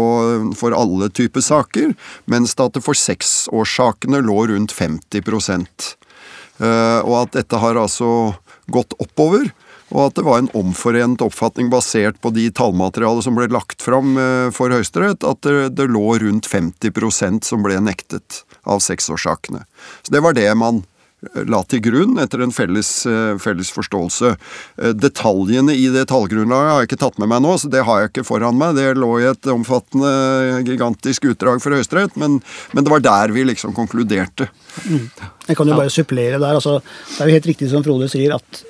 [0.56, 5.24] for alle typer saker, mens at det for seksårssakene lå rundt 50
[6.62, 8.36] eh, Og at dette har altså
[8.68, 9.50] gått oppover.
[9.96, 14.18] Og at det var en omforent oppfatning basert på de tallmaterialet som ble lagt fram
[14.20, 19.64] eh, for Høyesterett, at det, det lå rundt 50% som ble nektet av seksårssakene.
[20.04, 20.97] Så det var det man eh,
[21.50, 24.36] la til grunn etter en felles, eh, felles forståelse.
[24.78, 28.04] Eh, Detaljene i det tallgrunnlaget har jeg ikke tatt med meg nå, så det har
[28.04, 28.78] jeg ikke foran meg.
[28.78, 32.40] Det lå i et omfattende, gigantisk utdrag for Høyesterett, men,
[32.74, 34.50] men det var der vi liksom konkluderte.
[34.86, 36.54] Jeg kan jo bare supplere der.
[36.54, 36.78] Altså,
[37.16, 38.62] det er jo helt riktig som Frode sier, at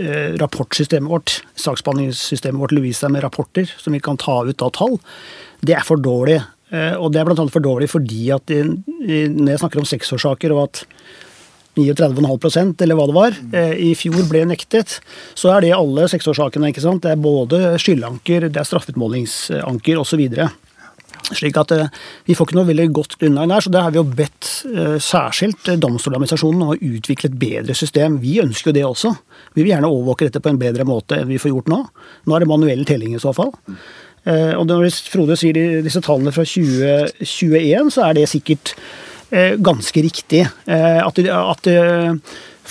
[0.00, 4.96] eh, rapportsystemet vårt, saksbehandlingssystemet vårt, Louise med rapporter som vi kan ta ut av tall,
[5.60, 6.40] det er for dårlig.
[6.72, 8.62] Eh, og det er annet for dårlig fordi at i,
[9.04, 10.84] i, når jeg snakker om seksårssaker og at
[11.76, 14.98] 39,5% eller hva det var, eh, i fjor ble nektet,
[15.34, 16.68] så er det alle seksårssakene.
[16.68, 17.02] ikke sant?
[17.02, 20.20] Det er både skyldanker, det er straffeutmålingsanker osv.
[21.32, 21.88] Slik at eh,
[22.26, 24.98] Vi får ikke noe veldig godt grunnlag der, så der har vi jo bedt eh,
[25.00, 28.20] særskilt Domstoladministrasjonen om å utvikle et bedre system.
[28.20, 29.14] Vi ønsker jo det også.
[29.54, 31.84] Vi vil gjerne overvåke dette på en bedre måte enn vi får gjort nå.
[32.26, 33.54] Nå er det manuell telling i så fall.
[34.22, 38.70] Og når Frode sier disse tallene fra 2021, så er det sikkert
[39.64, 40.42] ganske riktig.
[40.68, 41.68] Eh, at, at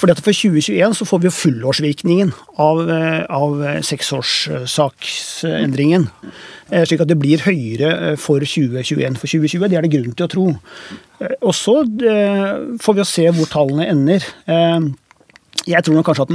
[0.01, 2.29] fordi at For 2021 så får vi jo fullårsvirkningen
[2.63, 6.05] av, eh, av seksårssaksendringen.
[6.71, 9.67] Eh, Slik at det blir høyere eh, for 2021 for 2020.
[9.69, 10.45] Det er det grunn til å tro.
[11.19, 14.21] Eh, Og så eh, får vi jo se hvor tallene ender.
[14.47, 14.79] Eh,
[15.67, 16.31] Jeg tror nok kanskje at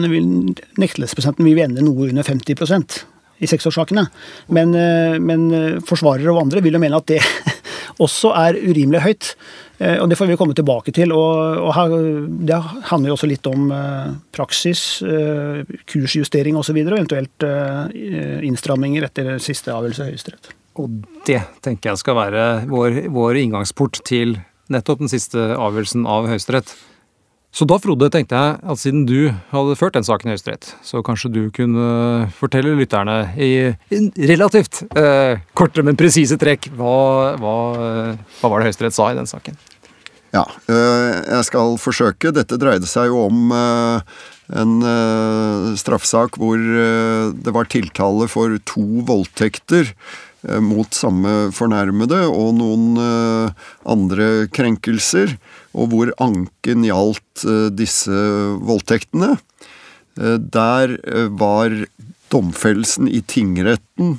[0.78, 3.00] nektelsesprosenten vil ende noe under 50%
[3.42, 4.04] i seksårssakene.
[4.48, 7.20] Men, eh, men eh, forsvarere og andre vil jo mene at det
[8.04, 9.34] også er urimelig høyt.
[9.78, 11.12] Eh, Og Det får vi komme tilbake til.
[11.12, 11.88] og, og her,
[12.28, 12.60] Det
[12.90, 16.58] handler jo også litt om eh, praksis, eh, kursjustering osv.
[16.58, 20.50] Og, så videre, og eventuelt innstramminger etter siste avgjørelse i Høyesterett.
[20.76, 20.90] Og
[21.26, 24.36] det tenker jeg skal være vår, vår inngangsport til
[24.72, 26.74] nettopp den siste avgjørelsen av Høyesterett.
[27.56, 31.00] Så da, Frode, tenkte jeg at siden du hadde ført den saken i Høyesterett, så
[31.04, 33.72] kanskje du kunne fortelle lytterne i
[34.28, 36.98] relativt eh, korte, men presise trekk hva,
[37.40, 37.56] hva,
[38.42, 39.56] hva var det Høyesterett sa i den saken?
[40.36, 42.32] Ja, øh, jeg skal forsøke.
[42.34, 44.16] Dette dreide seg jo om øh,
[44.60, 49.94] en øh, straffesak hvor det var tiltale for to voldtekter
[50.62, 53.00] mot samme fornærmede og noen
[53.82, 55.32] andre krenkelser,
[55.76, 58.12] og hvor anken gjaldt øh, disse
[58.64, 59.36] voldtektene.
[60.16, 61.72] Eh, Der øh, var
[62.32, 64.16] domfellelsen i tingretten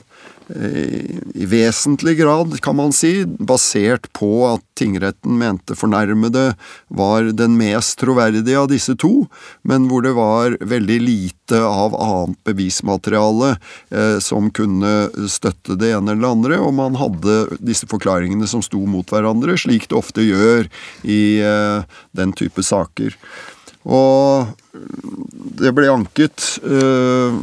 [1.34, 6.54] i vesentlig grad, kan man si, basert på at tingretten mente fornærmede
[6.88, 9.26] var den mest troverdige av disse to,
[9.68, 13.56] men hvor det var veldig lite av annet bevismateriale
[13.92, 18.64] eh, som kunne støtte det ene eller det andre, og man hadde disse forklaringene som
[18.64, 20.72] sto mot hverandre, slik det ofte gjør
[21.04, 23.20] i eh, den type saker.
[23.88, 24.52] Og
[25.58, 27.38] det ble anket øh,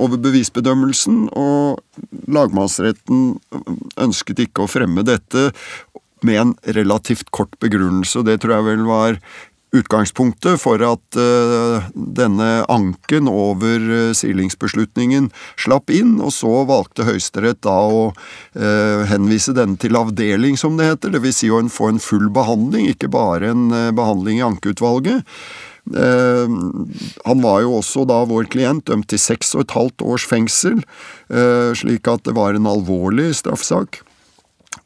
[0.00, 1.80] over bevisbedømmelsen, og
[2.30, 3.38] lagmannsretten
[4.00, 5.50] ønsket ikke å fremme dette
[6.26, 8.22] med en relativt kort begrunnelse.
[8.28, 9.20] Det tror jeg vel var
[9.76, 15.28] utgangspunktet for at uh, denne anken over uh, silingsbeslutningen
[15.60, 20.90] slapp inn, og så valgte Høyesterett da å uh, henvise denne til avdeling, som det
[20.90, 21.42] heter, dvs.
[21.42, 25.22] Si å få en full behandling, ikke bare en behandling i ankeutvalget.
[25.88, 26.48] Eh,
[27.24, 30.82] han var jo også da vår klient dømt til seks og et halvt års fengsel,
[31.32, 34.02] eh, slik at det var en alvorlig straffesak.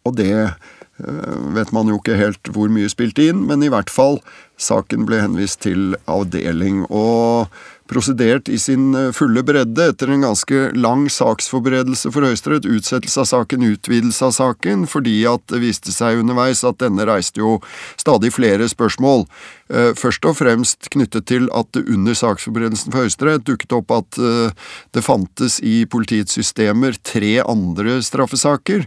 [0.05, 3.93] Og det eh, vet man jo ikke helt hvor mye spilte inn, men i hvert
[3.93, 4.21] fall,
[4.61, 6.85] saken ble henvist til avdeling.
[6.89, 7.51] Og
[7.91, 13.67] prosedert i sin fulle bredde etter en ganske lang saksforberedelse for Høyesterett, utsettelse av saken,
[13.75, 17.59] utvidelse av saken, fordi at det viste seg underveis at denne reiste jo
[18.01, 19.27] stadig flere spørsmål.
[19.75, 24.19] Eh, først og fremst knyttet til at det under saksforberedelsen for Høyesterett dukket opp at
[24.23, 28.87] eh, det fantes i politiets systemer tre andre straffesaker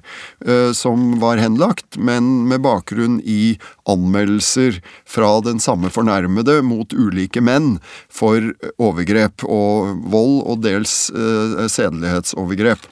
[0.78, 3.58] som var henlagt, men med bakgrunn i
[3.90, 7.78] anmeldelser fra den samme fornærmede mot ulike menn
[8.14, 12.88] for overgrep og vold, og dels eh, sedelighetsovergrep.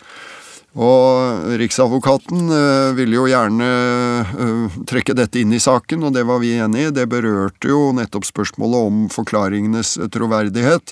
[0.76, 6.42] Og Riksadvokaten eh, ville jo gjerne eh, trekke dette inn i saken, og det var
[6.44, 6.96] vi enig i.
[6.96, 10.92] Det berørte jo nettopp spørsmålet om forklaringenes troverdighet.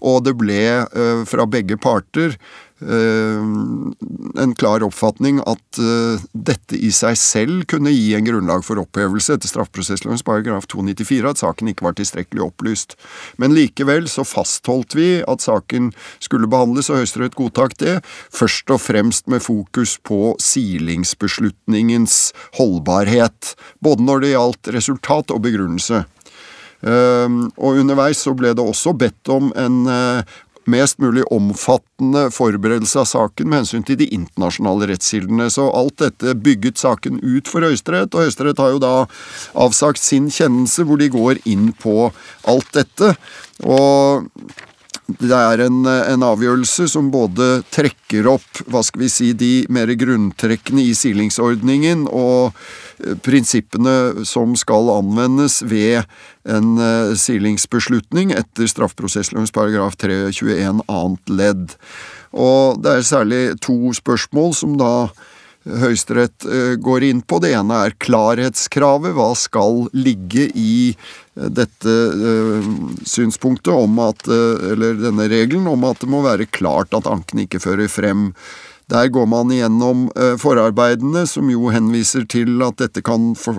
[0.00, 6.92] Og det ble eh, fra begge parter Eh, en klar oppfatning at uh, dette i
[6.94, 11.88] seg selv kunne gi en grunnlag for opphevelse etter straffeprosesslovens paragraf 294, at saken ikke
[11.88, 12.94] var tilstrekkelig opplyst.
[13.42, 15.90] Men likevel så fastholdt vi at saken
[16.22, 17.98] skulle behandles, og Høyesterett godtak det,
[18.30, 22.28] først og fremst med fokus på silingsbeslutningens
[22.60, 26.04] holdbarhet, både når det gjaldt resultat og begrunnelse.
[26.78, 30.36] Uh, og underveis så ble det også bedt om en uh,
[30.70, 35.48] mest mulig omfattende forberedelse av saken med hensyn til de internasjonale rettskildene.
[35.52, 38.94] Så alt dette bygget saken ut for Høyesterett, og Høyesterett har jo da
[39.58, 42.10] avsagt sin kjennelse hvor de går inn på
[42.48, 43.14] alt dette.
[43.64, 44.28] Og
[45.08, 49.88] det er en, en, avgjørelse som både trekker opp hva skal vi si, de mer
[49.96, 52.52] grunntrekkene i silingsordningen og
[53.00, 56.02] eh, prinsippene som skal anvendes ved
[56.48, 61.74] en uh, silingsbeslutning etter straffeprosesslovens paragraf 321 annet ledd.
[62.36, 64.92] Og det er særlig to spørsmål som da
[65.68, 67.40] Høyesterett eh, går inn på.
[67.42, 69.12] Det ene er klarhetskravet.
[69.16, 72.70] Hva skal ligge i eh, dette uh,
[73.06, 77.44] synspunktet om at, uh, eller denne regelen om at det må være klart at anken
[77.44, 78.32] ikke fører frem.
[78.88, 83.58] Der går man igjennom uh, forarbeidene, som jo henviser til at dette kan for,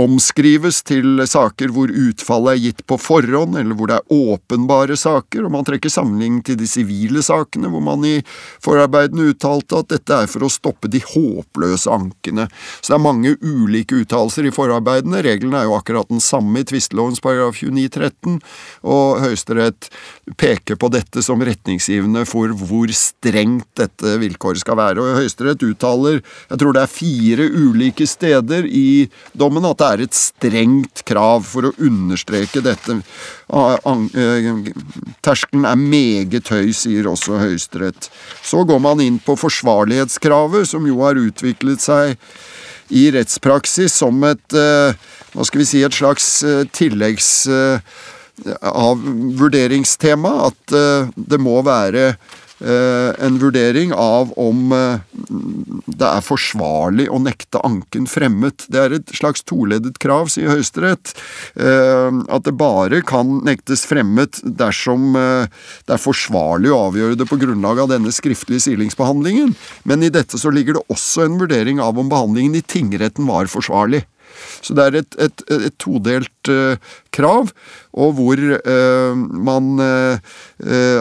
[0.00, 5.46] omskrives til saker hvor utfallet er gitt på forhånd, eller hvor det er åpenbare saker,
[5.46, 8.18] og man trekker sammenligning til de sivile sakene, hvor man i
[8.64, 12.48] forarbeidene uttalte at dette er for å stoppe de håpløse ankene.
[12.80, 15.22] Så det er mange ulike uttalelser i forarbeidene.
[15.24, 18.38] Regelen er jo akkurat den samme i tvistelovens paragraf 29-13,
[18.84, 19.90] og Høyesterett
[20.36, 23.85] peker på dette som retningsgivende for hvor strengt dette
[24.20, 25.02] vilkåret skal være.
[25.02, 30.04] Og Høyesterett uttaler, jeg tror det er fire ulike steder i dommen, at det er
[30.06, 32.98] et strengt krav for å understreke dette.
[33.46, 34.58] Eh,
[35.24, 38.10] terskelen er meget høy, sier også Høyesterett.
[38.42, 42.16] Så går man inn på forsvarlighetskravet, som jo har utviklet seg
[42.94, 44.94] i rettspraksis som et eh,
[45.34, 47.48] hva skal vi si, et slags eh, tilleggs
[48.60, 49.00] av
[49.40, 50.32] vurderingstema.
[50.50, 50.74] At
[51.16, 52.10] det må være
[52.60, 55.00] en vurdering av om eh,
[55.86, 58.64] det er forsvarlig å nekte anken fremmet.
[58.72, 61.12] Det er et slags toleddet krav, sier Høyesterett.
[61.54, 67.38] Eh, at det bare kan nektes fremmet dersom det er forsvarlig å avgjøre det på
[67.40, 69.54] grunnlag av denne skriftlige silingsbehandlingen.
[69.84, 73.50] Men i dette så ligger det også en vurdering av om behandlingen i tingretten var
[73.50, 74.04] forsvarlig.
[74.62, 76.76] Så det er et, et, et todelt uh,
[77.14, 77.50] krav,
[77.96, 80.18] og hvor uh, man uh,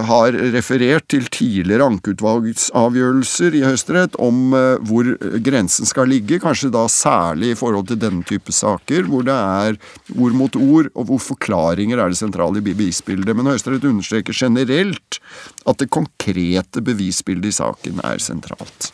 [0.10, 4.54] har referert til tidligere ankeutvalgsavgjørelser i Høyesterett om
[4.86, 5.08] hvor
[5.44, 9.80] grensen skal ligge, kanskje da særlig i forhold til denne type saker, hvor det er
[10.16, 13.36] ord mot ord, og hvor forklaringer er det sentrale i bevisbildet.
[13.36, 15.20] Men Høyesterett understreker generelt
[15.66, 18.92] at det konkrete bevisbildet i saken er sentralt.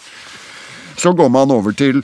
[1.02, 2.04] Så går man over til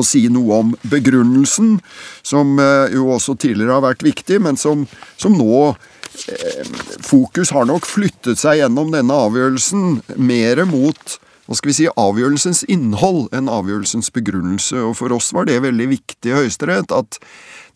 [0.00, 1.78] å si noe om begrunnelsen,
[2.26, 4.86] som eh, jo også tidligere har vært viktig, men som,
[5.20, 6.74] som nå eh,
[7.04, 11.18] Fokus har nok flyttet seg gjennom denne avgjørelsen mer mot
[11.48, 14.82] hva skal vi si, avgjørelsens innhold enn avgjørelsens begrunnelse.
[14.84, 17.16] Og For oss var det veldig viktig i Høyesterett at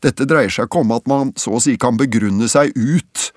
[0.04, 3.30] dette dreier seg ikke om at man så å si kan begrunne seg ut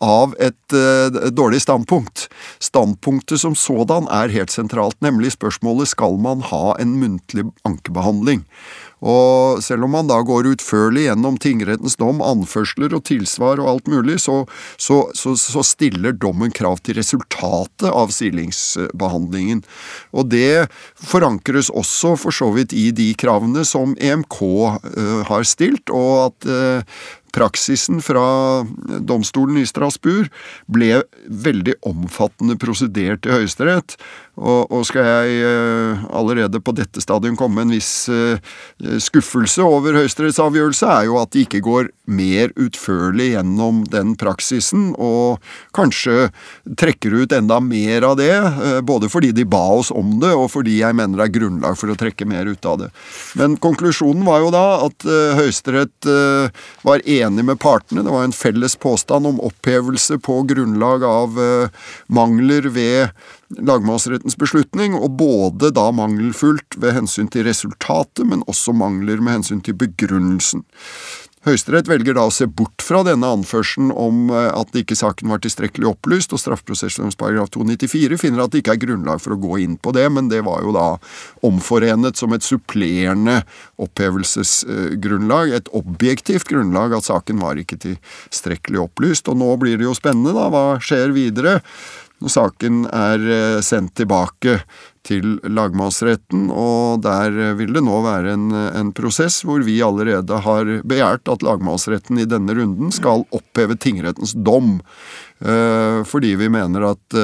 [0.00, 2.26] av et uh, dårlig standpunkt.
[2.62, 8.44] Standpunktet som sådan er helt sentralt, nemlig spørsmålet skal man ha en muntlig ankebehandling.
[8.98, 13.90] Og selv om man da går utførlig gjennom tingrettens dom, anførsler og tilsvar og alt
[13.90, 14.40] mulig, så,
[14.74, 19.62] så, så, så stiller dommen krav til resultatet av silingsbehandlingen.
[20.10, 20.66] Og det
[20.98, 26.28] forankres også for så vidt i de kravene som EMK uh, eh, har stilt, og
[26.28, 26.98] at uh,
[27.34, 28.24] praksisen fra
[29.00, 30.30] domstolen i Strasbourg
[30.70, 33.96] ble veldig omfattende prosedert i Høyesterett.
[34.38, 38.38] Og, og, skal jeg uh, allerede på dette stadium komme en viss uh,
[39.02, 44.92] skuffelse over Høyesteretts avgjørelse, er jo at de ikke går mer utførlig gjennom den praksisen,
[44.94, 45.42] og
[45.76, 46.28] kanskje
[46.78, 50.52] trekker ut enda mer av det, uh, både fordi de ba oss om det, og
[50.54, 52.92] fordi jeg mener det er grunnlag for å trekke mer ut av det.
[53.40, 55.06] Men konklusjonen var jo da at
[55.38, 56.06] Høyesterett
[56.86, 58.04] var enig med partene.
[58.04, 61.38] Det var en felles påstand om opphevelse på grunnlag av
[62.12, 63.10] mangler ved
[63.56, 69.64] lagmannsrettens beslutning, og både da mangelfullt ved hensyn til resultatet, men også mangler med hensyn
[69.64, 70.66] til begrunnelsen.
[71.46, 75.40] Høyesterett velger da å se bort fra denne anførselen om eh, at ikke saken var
[75.44, 79.60] tilstrekkelig opplyst, og straffeprosesslovens paragraf 294 finner at det ikke er grunnlag for å gå
[79.62, 80.88] inn på det, men det var jo da
[81.46, 83.38] omforenet som et supplerende
[83.80, 89.30] opphevelsesgrunnlag, et objektivt grunnlag at saken var ikke tilstrekkelig opplyst.
[89.30, 91.60] Og nå blir det jo spennende, da, hva skjer videre?
[92.18, 94.58] Når saken er eh, sendt tilbake
[95.06, 100.40] til lagmannsretten, og der eh, vil det nå være en, en, prosess hvor vi allerede
[100.42, 104.80] har begjært at lagmannsretten i denne runden skal oppheve tingrettens dom.
[105.38, 107.18] Eh, fordi vi mener at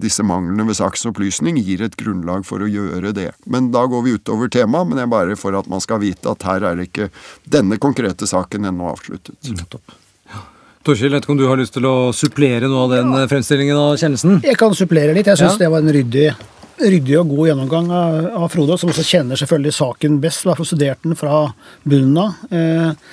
[0.00, 3.30] disse manglene ved saksopplysning gir et grunnlag for å gjøre det.
[3.44, 6.32] Men da går vi utover temaet, men det er bare for at man skal vite
[6.32, 7.12] at her er ikke
[7.44, 9.36] denne konkrete saken ennå avsluttet.
[9.52, 10.00] Nettopp.
[10.80, 13.26] Torkjell, vet ikke om du har lyst til å supplere noe av den ja.
[13.28, 14.38] fremstillingen av kjennelsen?
[14.46, 15.28] Jeg kan supplere litt.
[15.28, 15.66] Jeg syns ja.
[15.66, 16.30] det var en ryddig,
[16.80, 20.46] ryddig, og god gjennomgang av, av, Frode, som også kjenner selvfølgelig saken best.
[20.48, 21.42] Har studert den fra
[21.84, 22.38] bunnen av.
[22.48, 23.10] Eh,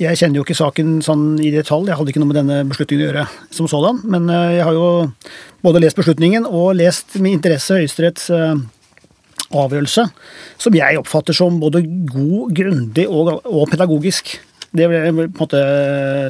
[0.00, 3.02] jeg kjenner jo ikke saken sånn i detalj, jeg hadde ikke noe med denne beslutningen
[3.02, 3.24] å gjøre
[3.58, 3.98] som sådan.
[4.14, 4.86] Men eh, jeg har jo
[5.66, 8.54] både lest beslutningen og lest med interesse Høyesteretts eh,
[9.50, 10.06] avgjørelse,
[10.62, 14.36] som jeg oppfatter som både god, grundig og, og pedagogisk.
[14.76, 15.62] Det vil jeg på en måte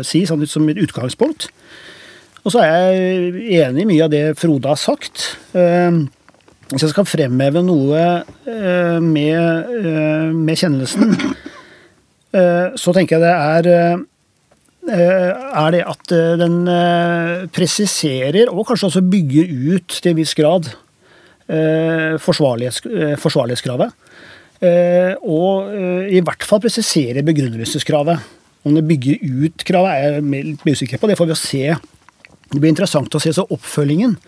[0.09, 1.51] si sånn som et utgangspunkt.
[2.41, 5.35] Og så er jeg enig i mye av det Frode har sagt.
[5.53, 5.99] Eh,
[6.71, 8.05] hvis jeg skal fremheve noe
[8.49, 11.17] eh, med, eh, med kjennelsen,
[12.31, 14.05] så tenker jeg det er
[14.91, 16.61] er det at den
[17.51, 20.69] presiserer, og kanskje også bygger ut til en viss grad,
[22.23, 22.85] forsvarlighets,
[23.19, 23.91] forsvarlighetskravet.
[24.61, 28.29] Eh, og eh, i hvert fall presisere begrunnelseskravet.
[28.69, 31.09] Om det bygger ut kravet, er jeg litt usikker på.
[31.09, 31.65] Det får vi se.
[32.51, 34.19] Det blir interessant å se så oppfølgingen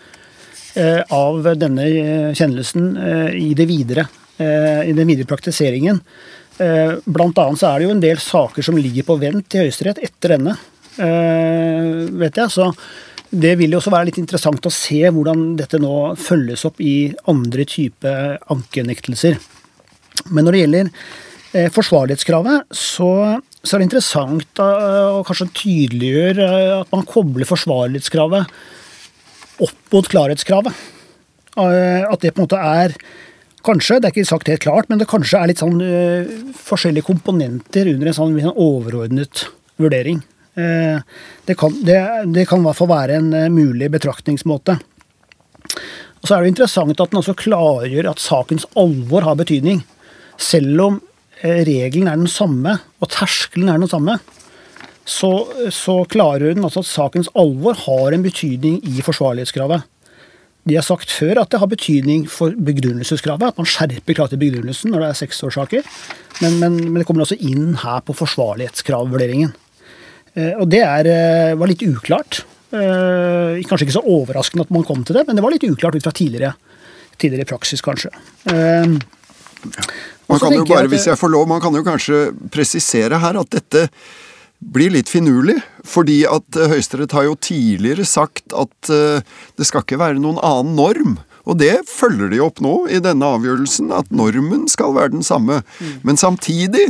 [0.81, 1.85] eh, av denne
[2.33, 2.93] kjennelsen
[3.37, 4.07] i det videre.
[4.43, 5.99] I den videre praktiseringen.
[6.57, 10.01] Blant annet så er det jo en del saker som ligger på vent i Høyesterett
[10.03, 10.55] etter denne,
[10.97, 12.49] vet jeg.
[12.51, 12.71] Så
[13.29, 17.13] det vil jo også være litt interessant å se hvordan dette nå følges opp i
[17.29, 18.15] andre type
[18.57, 19.37] ankenektelser.
[20.29, 20.91] Men når det gjelder
[21.53, 23.09] eh, forsvarlighetskravet, så,
[23.61, 28.55] så, er det interessant å kanskje tydeliggjøre eh, at man kobler forsvarlighetskravet
[29.63, 30.81] opp mot klarhetskravet.
[31.53, 32.97] Eh, at det på en måte er
[33.63, 35.77] Kanskje, det er ikke sagt helt klart, men det kanskje er litt sånn
[36.67, 39.45] forskjellige komponenter under en sånn, sånn overordnet
[39.79, 40.17] vurdering.
[40.51, 41.95] Det, kan, det,
[42.35, 44.75] det, kan, i hvert fall være en mulig betraktningsmåte.
[46.19, 49.79] Og Så er det interessant at den også klargjør at sakens alvor har betydning.
[50.41, 50.99] Selv om
[51.41, 54.19] eh, regelen er den samme, og terskelen er den samme,
[55.03, 55.31] så,
[55.73, 59.83] så klargjør den altså at sakens alvor har en betydning i forsvarlighetskravet.
[60.63, 64.41] De har sagt før at det har betydning for begrunnelseskravet, at man skjerper kravet til
[64.45, 65.89] begrunnelsen når det er seksårssaker.
[66.39, 69.51] Men, men, men det kommer også inn her på forsvarlighetskravvurderingen.
[70.39, 72.45] Eh, og det er, eh, var litt uklart.
[72.73, 75.99] Eh, kanskje ikke så overraskende at man kom til det, men det var litt uklart
[75.99, 76.55] ut fra tidligere,
[77.21, 78.13] tidligere praksis, kanskje.
[78.49, 78.95] Eh,
[80.29, 83.39] Man kan jo bare, det- hvis jeg får lov, man kan jo kanskje presisere her
[83.39, 83.87] at dette
[84.63, 85.57] blir litt finurlig.
[85.83, 89.19] Fordi at eh, Høyesterett har jo tidligere sagt at eh,
[89.59, 91.17] det skal ikke være noen annen norm.
[91.43, 95.59] Og det følger de opp nå i denne avgjørelsen, at normen skal være den samme.
[96.07, 96.85] Men samtidig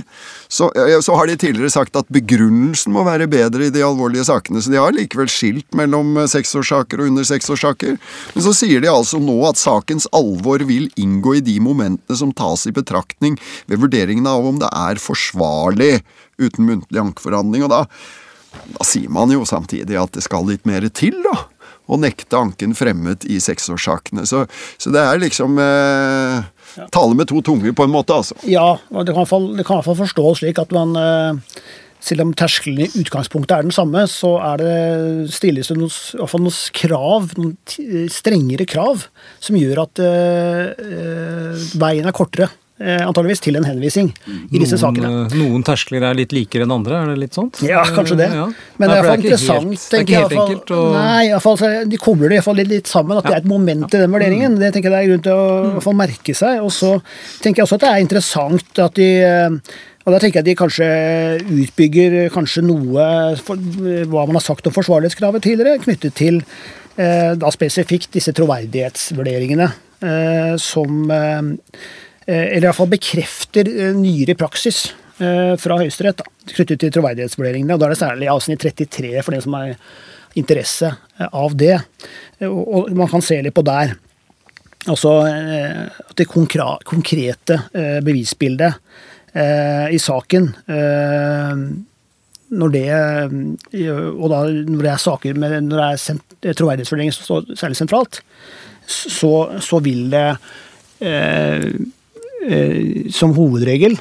[0.47, 4.27] så, eh, så har de tidligere sagt at begrunnelsen må være bedre i de alvorlige
[4.29, 4.61] sakene.
[4.61, 7.97] Så de har likevel skilt mellom eh, seksårssaker og under seksårssaker.
[8.35, 12.33] Men så sier de altså nå at sakens alvor vil inngå i de momentene som
[12.33, 16.03] tas i betraktning ved vurderingen av om det er forsvarlig
[16.37, 17.65] uten muntlig ankeforhandling.
[17.65, 17.85] Og da,
[18.77, 21.47] da sier man jo samtidig at det skal litt mer til, da.
[21.83, 24.23] Å nekte anken fremmet i seksårssakene.
[24.29, 24.45] Så,
[24.79, 26.51] så det er liksom eh,
[26.93, 28.37] Tale med to tunger, på en måte, altså.
[28.49, 31.59] Ja, og det kan i hvert fall, forstås slik at man eh,
[32.03, 34.73] selv om terskelen i utgangspunktet er den samme, så er det,
[35.35, 39.05] stilles det noen, noen krav, noen strengere krav,
[39.43, 42.49] som gjør at eh, eh, veien er kortere,
[42.81, 44.79] antageligvis, til en henvisning i disse.
[44.81, 45.11] Noen, sakene.
[45.37, 47.61] noen terskler er litt likere enn andre, er det litt sånt?
[47.65, 48.29] Ja, kanskje det.
[48.31, 48.47] Eh, ja.
[48.81, 49.69] Men Nei, det er iallfall interessant.
[49.69, 50.49] helt- Det er ikke helt fall.
[50.49, 50.89] enkelt Og...
[50.97, 53.17] Nei, i fall, så de kobler det i hvert fall litt, litt sammen.
[53.21, 54.59] At det er et moment i den vurderingen.
[54.59, 55.47] Det tenker jeg det er grunn til å
[55.77, 55.81] mm.
[55.85, 56.61] få merke seg.
[56.65, 56.93] Og så
[57.43, 60.49] tenker jeg også at det er interessant at de eh, og da tenker jeg at
[60.49, 60.87] de kanskje
[61.63, 63.05] utbygger kanskje noe
[63.39, 63.59] for,
[64.11, 66.41] hva man har sagt om forsvarlighetskravet tidligere, knyttet til
[66.99, 69.69] eh, da spesifikt disse troverdighetsvurderingene
[70.03, 71.85] eh, som eh, eh,
[72.27, 74.85] Eller iallfall bekrefter eh, nyere praksis
[75.19, 77.75] eh, fra Høyesterett knyttet til troverdighetsvurderingene.
[77.75, 79.75] og Da er det særlig avsnitt 33 for den som har
[80.39, 81.77] interesse eh, av det.
[82.39, 83.95] Eh, Og, man kan se litt på der.
[84.91, 88.79] Altså eh, det konkrete eh, bevisbildet
[89.31, 91.63] eh, i saken eh,
[92.53, 97.13] når det, eh, og da når det er saker med, når det er sent, troverdighetsvurdering
[97.15, 98.19] særlig sentralt,
[98.85, 99.31] så,
[99.63, 100.27] så vil det
[100.99, 101.69] eh,
[102.47, 103.97] eh, som hovedregel,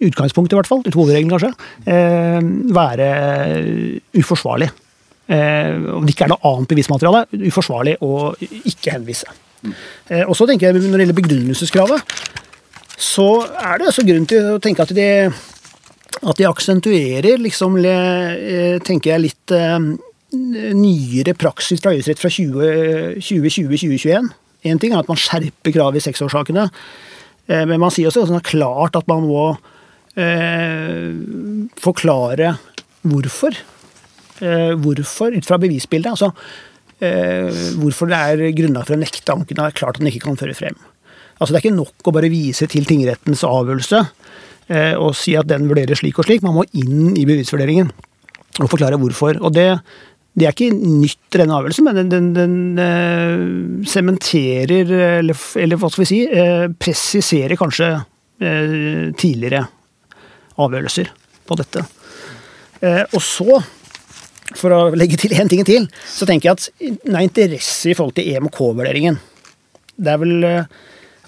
[0.00, 1.52] utgangspunkt i hvert fall, hovedregelen kanskje,
[1.86, 2.40] eh,
[2.72, 3.10] være
[4.16, 4.70] uforsvarlig.
[5.30, 9.30] Eh, om det ikke er noe annet bevismateriale, uforsvarlig å ikke henvise.
[10.08, 12.00] Eh, og så tenker jeg Når det gjelder begrunnelseskravet,
[13.00, 15.08] så er det også grunn til å tenke at de,
[16.20, 19.78] at de aksentuerer liksom, eh, tenker jeg, litt eh,
[20.76, 24.28] nyere praksis fra Høyesterett fra 2020-2021.
[24.68, 26.66] Én ting er at man skjerper kravet i seksårssakene,
[27.50, 29.44] men man sier også sånn klart at man må
[30.14, 31.10] eh,
[31.80, 32.54] forklare
[33.02, 33.56] hvorfor.
[34.40, 36.10] Eh, hvorfor, ut fra bevisbildet.
[36.10, 36.32] altså
[37.00, 37.48] eh,
[37.80, 39.60] hvorfor det er grunnlag for å nekte anken.
[39.60, 40.78] Er klart at den ikke kan føre frem.
[41.40, 44.00] Altså Det er ikke nok å bare vise til tingrettens avgjørelse
[44.68, 46.44] eh, og si at den vurderer slik og slik.
[46.44, 47.92] Man må inn i bevisvurderingen
[48.60, 49.40] og forklare hvorfor.
[49.40, 49.80] Og det,
[50.38, 55.90] det er ikke nytt, denne avgjørelsen, men den, den, den eh, sementerer, eller, eller hva
[55.90, 59.64] skal vi si, eh, presiserer kanskje eh, tidligere
[60.60, 61.10] avgjørelser
[61.48, 61.82] på dette.
[62.80, 63.58] Eh, og så
[64.58, 67.96] for å legge til én ting til, så tenker jeg at den er interesse i
[67.96, 69.20] forhold til EMK-vurderingen.
[70.00, 70.78] Det er vel eh,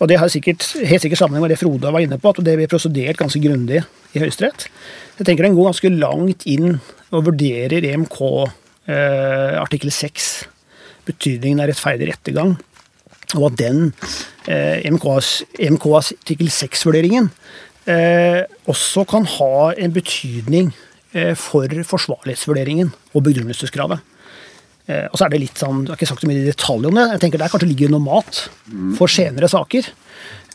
[0.03, 2.57] Og det har sikkert, helt sikkert sammenheng med det Frode var inne på, at det
[2.59, 4.65] blir prosedert ganske grundig i Høyesterett.
[5.19, 6.81] Jeg tenker den går ganske langt inn
[7.13, 10.31] og vurderer EMK eh, artikkel 6,
[11.07, 12.57] betydningen av rettferdig rettergang,
[13.39, 13.93] og at den
[14.51, 15.31] eh, EMKs,
[15.63, 17.31] EMK artikkel 6-vurderingen
[17.89, 20.73] eh, også kan ha en betydning
[21.17, 24.03] eh, for forsvarlighetsvurderingen og begrunnelseskravet.
[24.91, 26.91] Eh, og så er det litt sånn, Jeg har ikke sagt så mye i detalj
[26.91, 27.09] om det.
[27.15, 28.45] jeg tenker Der kanskje ligger noe mat
[28.99, 29.89] for senere saker.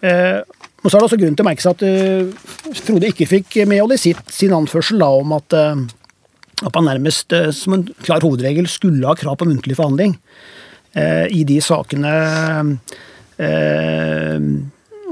[0.05, 0.41] Eh,
[0.83, 3.55] og så er det også grunn til å merke seg at eh, Frode ikke fikk
[3.65, 5.79] medhold i sitt, sin anførsel da, om at, eh,
[6.65, 10.15] at man nærmest eh, som en klar hovedregel skulle ha krav på muntlig forhandling
[10.97, 12.13] eh, i de sakene
[13.37, 14.43] eh,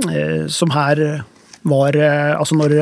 [0.10, 1.04] eh, som her
[1.66, 2.74] var eh, Altså når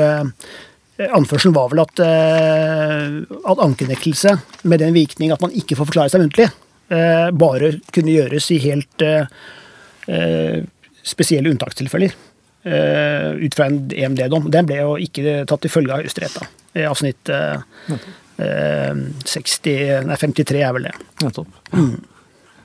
[1.03, 4.35] Anførselen var vel at, at ankenektelse
[4.69, 6.45] med den virkning at man ikke får forklare seg muntlig,
[7.33, 9.05] bare kunne gjøres i helt
[11.01, 12.13] spesielle unntakstilfeller.
[12.13, 14.51] ut fra en EMD-dom.
[14.53, 16.37] Den ble jo ikke tatt til følge av Høyesterett.
[16.85, 17.33] Avsnitt
[19.25, 20.95] 60, nei, 53 er vel det.
[21.23, 21.47] Nettopp.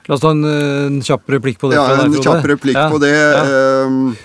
[0.09, 1.77] La oss ta en, eh, en kjapp replikk på det.
[1.77, 3.13] Ja, en kjapp replikk Ja, på det.
[3.13, 3.43] ja.
[3.45, 4.15] Ehm,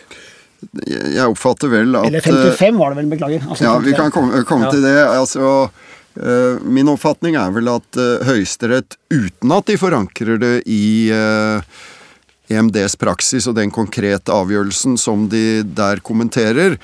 [0.75, 3.43] Jeg oppfatter vel at Eller eh, 55 var det vel, beklager.
[3.51, 4.71] Altså, Ja, vi kan komme, komme Ja.
[4.73, 4.97] til det.
[5.13, 5.71] Altså,
[6.17, 11.61] eh, min oppfatning er vel at eh, Høyesterett, uten at de forankrer det i, eh,
[12.53, 16.77] EMDs praksis og den konkrete avgjørelsen som de der kommenterer,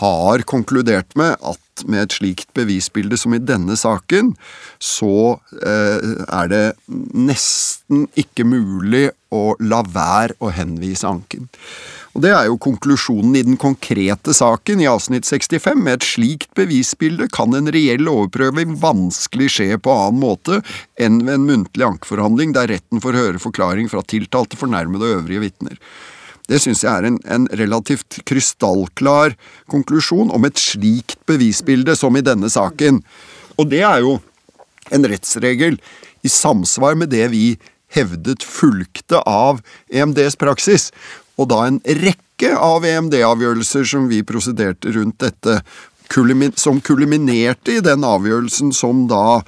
[0.00, 4.30] har konkludert med at med et slikt bevisbilde som i denne saken,
[4.80, 6.64] så eh, er det
[7.12, 11.50] nesten ikke mulig å la være å henvise anken.
[12.16, 15.82] Og Det er jo konklusjonen i den konkrete saken i avsnitt 65.
[15.84, 20.62] Med et slikt bevisbilde kan en reell overprøving vanskelig skje på annen måte
[20.96, 25.42] enn ved en muntlig ankeforhandling der retten får høre forklaring fra tiltalte, fornærmede og øvrige
[25.44, 25.76] vitner.
[26.48, 29.36] Det syns jeg er en, en, relativt krystallklar
[29.68, 33.02] konklusjon om et slikt bevisbilde som i denne saken.
[33.60, 34.16] Og det er jo
[34.88, 35.76] en rettsregel
[36.24, 37.44] i samsvar med det vi
[37.92, 39.60] hevdet fulgte av
[39.92, 40.88] EMDs praksis,
[41.36, 45.60] og da en rekke av EMD-avgjørelser som vi prosederte rundt dette,
[46.54, 49.42] som kuliminerte i den avgjørelsen som da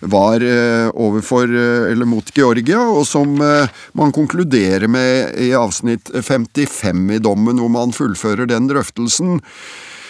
[0.00, 6.08] var eh, overfor, eh, eller mot Georgia, og som eh, man konkluderer med i avsnitt
[6.08, 9.40] 55 i dommen, hvor man fullfører den drøftelsen.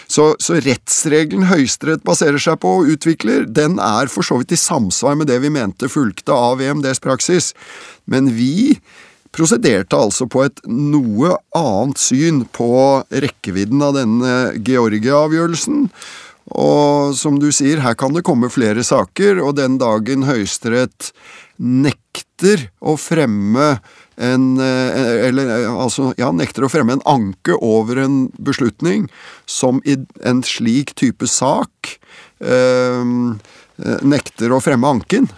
[0.08, 4.60] Så, så rettsregelen Høyesterett baserer seg på og utvikler, den er for så vidt i
[4.60, 7.52] samsvar med det vi mente fulgte av EMDs praksis.
[8.08, 8.78] Men vi
[9.34, 12.70] prosederte altså på et noe annet syn på
[13.10, 15.86] rekkevidden av denne Georgia-avgjørelsen.
[16.56, 21.10] Og som du sier, her kan det komme flere saker, og den dagen Høyesterett
[21.58, 23.78] nekter å fremme
[24.18, 29.06] en eh, Eller altså, ja, nekter å fremme en anke over en beslutning
[29.46, 29.94] som i
[30.26, 31.92] en slik type sak
[32.42, 33.04] eh,
[34.02, 35.28] nekter å fremme anken,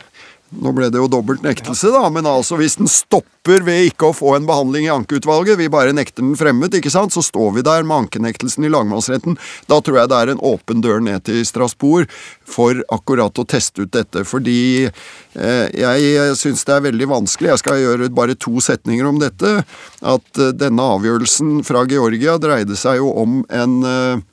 [0.51, 4.15] nå ble det jo dobbelt nektelse, da, men altså hvis den stopper ved ikke å
[4.17, 7.65] få en behandling i ankeutvalget, vi bare nekter den fremmet, ikke sant, så står vi
[7.67, 9.39] der med ankenektelsen i lagmannsretten.
[9.71, 12.11] Da tror jeg det er en åpen dør ned til Strasbourg
[12.51, 14.25] for akkurat å teste ut dette.
[14.27, 19.23] Fordi eh, jeg syns det er veldig vanskelig, jeg skal gjøre bare to setninger om
[19.23, 19.55] dette,
[20.03, 24.27] at eh, denne avgjørelsen fra Georgia dreide seg jo om en eh,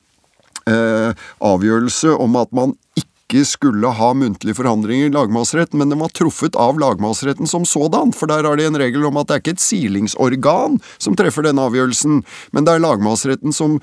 [0.67, 2.73] eh avgjørelse om at man
[3.27, 8.13] ikke skulle ha muntlige forhandlinger i lagmannsretten, men den var truffet av lagmannsretten som sådan,
[8.15, 11.43] for der har de en regel om at det er ikke et silingsorgan som treffer
[11.43, 12.21] denne avgjørelsen,
[12.55, 13.81] men det er lagmannsretten som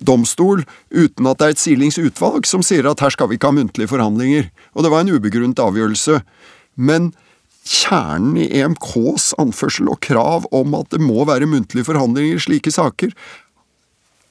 [0.00, 3.58] domstol, uten at det er et silingsutvalg, som sier at her skal vi ikke ha
[3.58, 4.48] muntlige forhandlinger.
[4.72, 6.22] Og det var en ubegrunnet avgjørelse.
[6.80, 7.12] Men
[7.66, 12.72] kjernen i EMKs anførsel og krav om at det må være muntlige forhandlinger i slike
[12.72, 13.12] saker,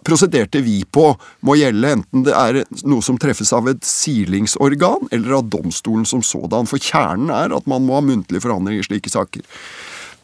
[0.05, 1.09] prosederte vi på
[1.45, 6.23] må gjelde enten det er noe som treffes av et silingsorgan eller av domstolen som
[6.25, 9.45] sådan, for kjernen er at man må ha muntlige forhandlinger i slike saker.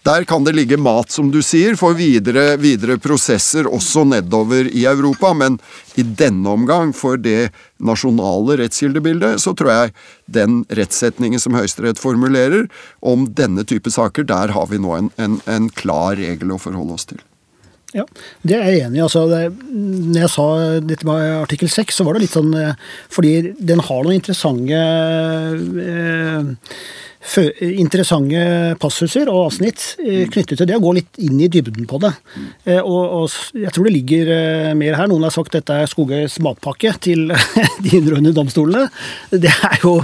[0.02, 4.88] Der kan det ligge mat, som du sier, for videre, videre, prosesser også nedover i
[4.90, 5.60] Europa, men
[5.94, 9.94] i denne omgang, for det nasjonale rettskildebildet, så tror jeg
[10.26, 12.66] den rettssetningen som Høyesterett formulerer
[12.98, 16.98] om denne type saker, der har vi nå en, en, en klar regel å forholde
[16.98, 17.22] oss til.
[17.92, 18.06] Ja,
[18.48, 19.04] det er jeg enig i.
[19.04, 20.48] Altså, når jeg sa
[20.80, 22.76] dette med artikkel 6, så var det litt sånn eh,
[23.12, 24.80] fordi den har noen interessante
[25.86, 26.46] eh,
[27.78, 28.39] interessante
[28.82, 32.14] passuser og avsnitt eh, knyttet til det, å gå litt inn i dybden på det.
[32.66, 34.32] Eh, og, og, jeg tror det ligger
[34.80, 35.12] mer her.
[35.12, 37.28] Noen har sagt dette er Skogøys matpakke til
[37.84, 38.88] de underordnede domstolene.
[39.32, 40.00] Det er jo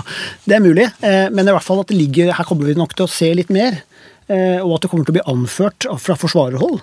[0.45, 3.07] det er mulig, men i hvert fall at det ligger, her kommer vi nok til
[3.07, 3.81] å se litt mer.
[4.27, 6.81] Og at det kommer til å bli anført fra forsvarerhold.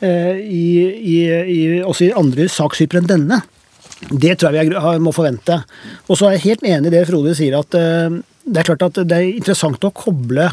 [0.00, 3.40] Eh, i, i, i, også i andre sakstyper enn denne.
[4.10, 5.62] Det tror jeg vi må forvente.
[6.06, 8.84] Og så er jeg helt enig i det Frode sier, at eh, det er klart
[8.90, 10.50] at det er interessant å koble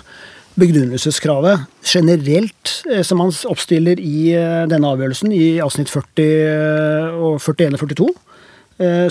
[0.59, 4.31] begrunnelseskravet generelt, eh, som man oppstiller i
[4.71, 8.13] denne avgjørelsen, i avsnitt 40 og 41 og 42,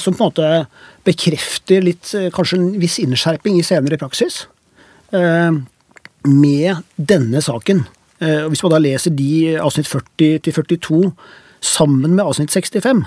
[0.02, 0.46] som på en måte
[1.06, 4.40] bekrefter litt, kanskje en viss innskjerping i senere praksis,
[5.12, 7.84] med denne saken.
[8.22, 11.00] Eh, og Hvis man da leser de avsnitt 40 til 42
[11.62, 13.02] sammen med avsnitt 65,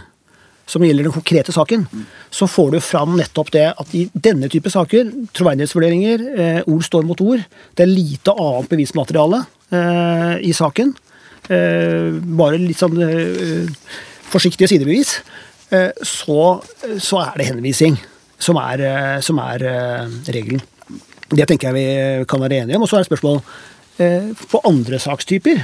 [0.66, 1.86] som gjelder den konkrete saken,
[2.34, 7.06] så får du fram nettopp det at i denne type saker, troverdighetsvurderinger, eh, ord står
[7.06, 7.44] mot ord,
[7.76, 10.96] det er lite annet bevismateriale eh, i saken.
[11.46, 12.96] bare litt sånn
[14.32, 15.20] forsiktige sidebevis.
[16.02, 16.40] så,
[16.98, 18.00] så, er det henvisning
[18.40, 19.62] som er, som er
[20.26, 20.64] regelen.
[21.30, 22.82] Det tenker jeg vi kan være enige om.
[22.82, 25.62] Og så er det spørsmål Eh, på andre sakstyper.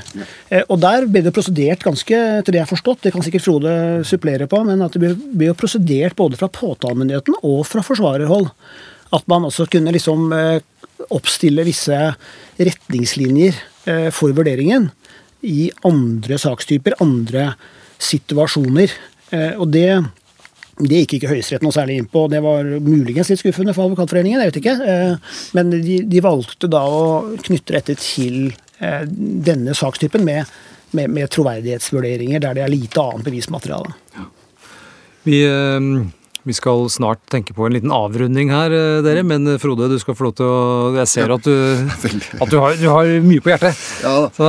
[0.49, 3.43] Eh, og der ble det prosedert ganske, til det jeg har forstått, det kan sikkert
[3.45, 3.73] Frode
[4.07, 8.47] supplere på, men at det ble prosedert både fra påtalemyndigheten og fra forsvarerhold.
[9.11, 10.63] At man også kunne liksom eh,
[11.11, 11.97] oppstille visse
[12.61, 13.67] retningslinjer
[14.13, 14.91] for vurderingen
[15.49, 17.47] i andre sakstyper, andre
[17.97, 18.91] situasjoner.
[19.57, 19.88] Og det
[20.88, 22.25] det gikk ikke Høyesterett noe særlig inn på.
[22.32, 24.75] Det var muligens litt skuffende for Advokatforeningen, jeg vet ikke.
[24.93, 27.03] Eh, men de, de valgte da å
[27.41, 30.49] knytte dette til eh, denne sakstypen med,
[30.97, 33.93] med, med troverdighetsvurderinger der det er lite annet bevismateriale.
[35.27, 35.91] Vi, eh,
[36.44, 39.24] vi skal snart tenke på en liten avrunding her, eh, dere.
[39.24, 40.60] Men eh, Frode, du skal få lov til å
[40.96, 41.54] Jeg ser at du,
[42.42, 43.78] at du, har, du har mye på hjertet.
[44.02, 44.16] Ja.
[44.34, 44.48] Så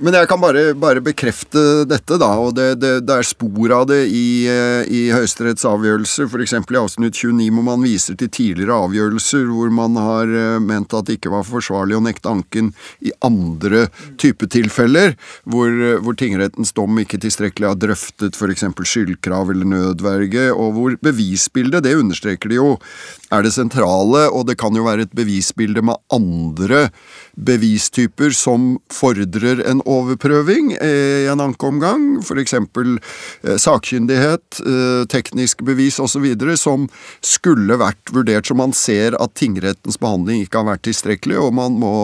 [0.00, 2.30] Men jeg kan bare, bare bekrefte dette, da.
[2.40, 6.28] Og det, det, det er spor av det i, eh, i Høyesteretts avgjørelse.
[6.30, 6.56] F.eks.
[6.56, 10.30] i avsnitt 29 hvor man viser til tidligere avgjørelser hvor man har
[10.64, 12.72] ment at det ikke var forsvarlig å nekte anken
[13.04, 13.86] i andre
[14.20, 15.14] type tilfeller,
[15.48, 15.70] hvor,
[16.04, 18.64] hvor tingrettens dom ikke tilstrekkelig har drøftet f.eks.
[18.88, 20.96] skyldkrav eller nødverge, og hvor
[21.34, 22.78] bevisbildet, det understreker de jo,
[23.32, 26.90] er det sentrale, og det kan jo være et bevisbilde med andre
[27.36, 32.54] bevistyper som fordrer en overprøving eh, i en ankeomgang, f.eks.
[32.54, 36.26] Eh, sakkyndighet, eh, teknisk bevis osv.,
[36.58, 36.86] som
[37.24, 41.78] skulle vært vurdert som man ser at tingrettens behandling ikke har vært tilstrekkelig, og man
[41.80, 41.94] må,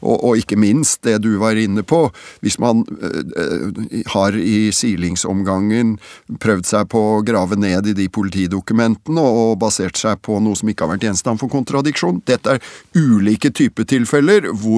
[0.00, 2.06] og, og ikke minst det du var inne på,
[2.44, 5.96] hvis man eh, har i silingsomgangen
[6.40, 10.70] prøvd seg på å grave ned i de politidokumentene og basert seg på noe som
[10.70, 12.22] ikke har vært gjenstand for kontradiksjon.
[12.28, 12.64] Dette er
[12.96, 14.69] ulike typer tilfeller hvor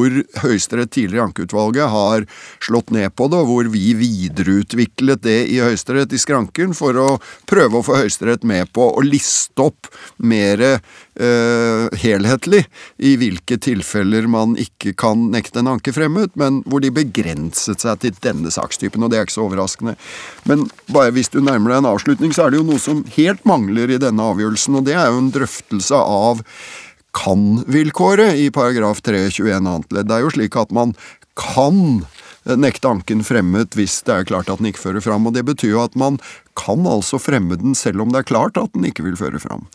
[0.43, 2.26] Høyesterett tidligere i ankeutvalget har
[2.62, 7.09] slått ned på det, og hvor vi videreutviklet det i Høyesterett i skranken for å
[7.51, 9.90] prøve å få Høyesterett med på å liste opp
[10.22, 12.64] mer eh, helhetlig
[13.03, 18.03] i hvilke tilfeller man ikke kan nekte en anke fremmet, men hvor de begrenset seg
[18.03, 19.97] til denne sakstypen, og det er ikke så overraskende.
[20.49, 23.45] Men bare hvis du nærmer deg en avslutning, så er det jo noe som helt
[23.49, 26.43] mangler i denne avgjørelsen, og det er jo en drøftelse av
[27.17, 30.09] kan-vilkåret i paragraf 321 annet ledd.
[30.09, 30.95] Det er jo slik at man
[31.39, 32.05] kan
[32.59, 35.27] nekte anken fremmet hvis det er klart at den ikke fører fram.
[35.29, 36.19] og Det betyr jo at man
[36.59, 39.66] kan altså fremme den selv om det er klart at den ikke vil føre fram.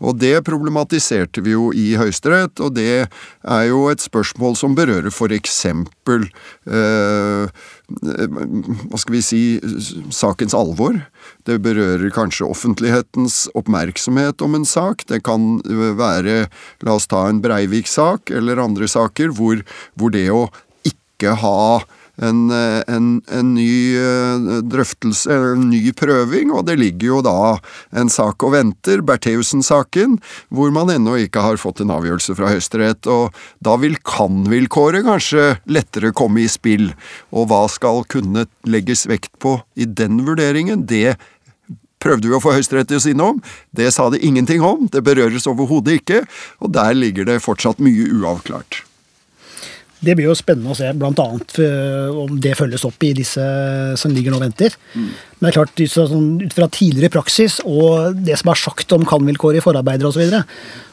[0.00, 5.12] Og Det problematiserte vi jo i Høyesterett, og det er jo et spørsmål som berører
[5.12, 5.64] f.eks.
[5.66, 7.46] Eh,
[7.84, 9.42] hva skal vi si
[10.14, 10.98] sakens alvor.
[11.44, 15.06] Det berører kanskje offentlighetens oppmerksomhet om en sak.
[15.10, 16.46] Det kan være,
[16.84, 19.60] la oss ta en Breivik-sak eller andre saker, hvor,
[19.94, 20.48] hvor det å
[20.88, 21.84] ikke ha
[22.22, 23.98] en, en, en, ny
[24.70, 27.36] drøftelse, en ny prøving, og det ligger jo da
[27.96, 30.18] en sak og venter, Bertheussen-saken,
[30.54, 33.10] hvor man ennå ikke har fått en avgjørelse fra Høyesterett.
[33.10, 33.34] Og
[33.64, 36.92] da vil kan-vilkåret kanskje lettere komme i spill.
[37.34, 41.16] Og hva skal kunne legges vekt på i den vurderingen, det
[42.04, 43.44] prøvde vi å få Høyesterett til å si noe om.
[43.74, 46.24] Det sa de ingenting om, det berøres overhodet ikke,
[46.60, 48.84] og der ligger det fortsatt mye uavklart.
[50.04, 51.26] Det blir jo spennende å se bl.a.
[52.24, 53.44] om det følges opp i disse
[54.00, 54.76] som ligger nå og venter.
[54.94, 55.08] Mm.
[55.08, 59.06] Men det er klart, sånn, ut fra tidligere praksis og det som er sagt om
[59.08, 60.42] kan-vilkår i forarbeider osv., så, videre,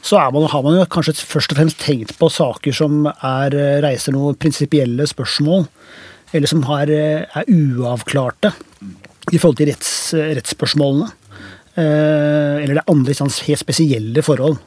[0.05, 3.55] så man, har man jo kanskje først og fremst tenkt på saker som er,
[3.85, 5.67] reiser noen prinsipielle spørsmål,
[6.31, 8.53] eller som har, er uavklarte
[9.31, 11.11] i forhold til retts, rettsspørsmålene.
[11.81, 14.57] Eller det er andre helt spesielle forhold.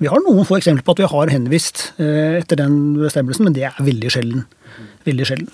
[0.00, 3.56] Vi har noen få eksempler på at vi har henvist eh, etter den bestemmelsen, men
[3.56, 4.46] det er veldig sjelden.
[5.06, 5.52] Veldig sjelden.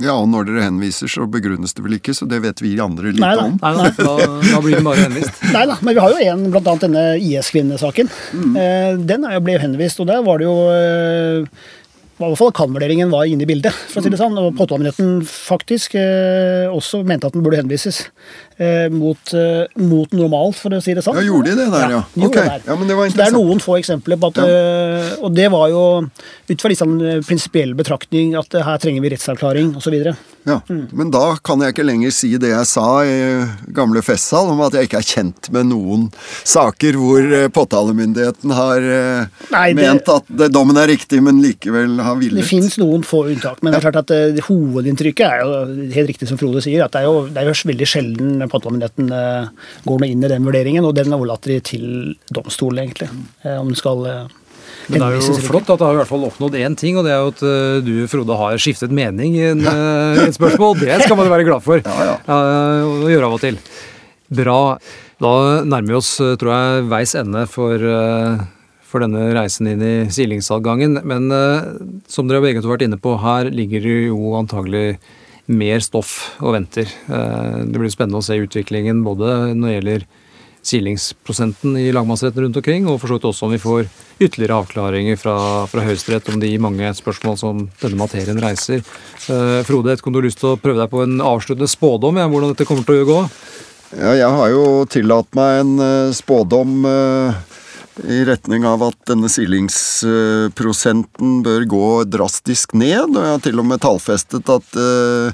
[0.00, 3.12] Ja, og når dere henviser, så begrunnes det vel ikke, så det vet vi andre
[3.12, 3.48] litt nei, da.
[3.50, 3.58] om.
[3.60, 4.14] Nei, nei, da,
[4.46, 5.42] da blir den bare henvist.
[5.56, 8.08] Nei da, men vi har jo en, blant annet denne IS-kvinnesaken.
[8.32, 8.56] Mm.
[8.62, 11.60] Eh, den er jo ble henvist, og der var det jo eh,
[12.20, 13.76] i hvert fall kan-vurderingen var inne i bildet.
[13.88, 18.06] for å si det sånn, og Påtalemyndigheten faktisk eh, også mente at den burde henvises
[18.92, 21.16] mot, eh, mot, normalt, for å si det sånn.
[21.16, 22.00] Ja, Gjorde de det der, ja?
[22.04, 22.26] ja.
[22.26, 22.34] ok.
[22.36, 22.64] Det der.
[22.66, 24.48] Ja, men det var det er noen få eksempler på at Ja.
[24.50, 25.84] eh, Og det var jo
[26.50, 29.96] ut fra litt sånn eh, prinsipiell betraktning at eh, her trenger vi rettsavklaring osv.
[30.48, 30.60] Ja,
[30.96, 33.16] Men da kan jeg ikke lenger si det jeg sa i
[33.76, 36.06] gamle festsal, om at jeg ikke er kjent med noen
[36.48, 41.40] saker hvor eh, påtalemyndigheten har eh, Nei, det- ment at det, dommen er riktig, men
[41.44, 42.48] likevel har Det villet.
[42.48, 46.28] finnes noen få unntak, men det er klart at eh, hovedinntrykket er jo helt riktig
[46.30, 49.48] som Frode sier, at det er jo, det er jo veldig sjelden påtalemyndigheten eh,
[49.86, 51.84] går nå inn i den vurderingen, og den overlater de til
[52.34, 53.08] domstolen, egentlig.
[53.44, 54.36] eh, Om den skal eh,
[54.90, 57.06] Men det er jo flott at det har i hvert fall oppnådd én ting, og
[57.06, 57.42] det er jo at
[57.86, 59.60] du, Frode, har skiftet mening i en,
[60.26, 60.78] et spørsmål.
[60.82, 62.16] Det skal man jo være glad for Ja, ja.
[62.86, 63.58] å gjøre av og til.
[64.30, 64.56] Bra.
[65.20, 65.32] Da
[65.66, 67.82] nærmer vi oss, tror jeg, veis ende for,
[68.88, 71.00] for denne reisen inn i silingsadgangen.
[71.04, 71.26] Men
[72.08, 74.94] som dere begge to har vært inne på, her ligger det jo antagelig
[75.50, 76.88] mer stoff og venter.
[77.10, 80.06] Eh, Det blir spennende å se utviklingen både når det gjelder
[80.62, 83.86] silingsprosenten i lagmannsretten rundt omkring, og for så vidt også om vi får
[84.20, 85.36] ytterligere avklaringer fra,
[85.70, 88.84] fra Høyesterett om de mange spørsmål som denne materien reiser.
[89.32, 92.20] Eh, Frode, jeg om du lyst til å prøve deg på en avsluttende spådom?
[92.20, 93.20] Ja, hvordan dette kommer til å gå?
[93.96, 97.40] Ja, jeg har jo tillatt meg en eh, spådom eh,
[98.04, 103.16] i retning av at denne silingsprosenten bør gå drastisk ned.
[103.16, 105.32] Og jeg har til og med tallfestet at uh,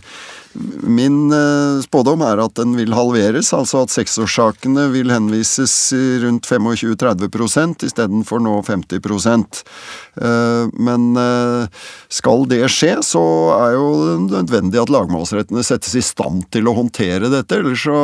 [0.82, 5.74] Min eh, spådom er at den vil halveres, altså at seksårssakene vil henvises
[6.22, 13.24] rundt 25-30 istedenfor nå 50 eh, Men eh, skal det skje, så
[13.57, 13.88] er jo
[14.26, 18.00] nødvendig at lagmannsrettene settes i stand til å håndtere dette, ellers så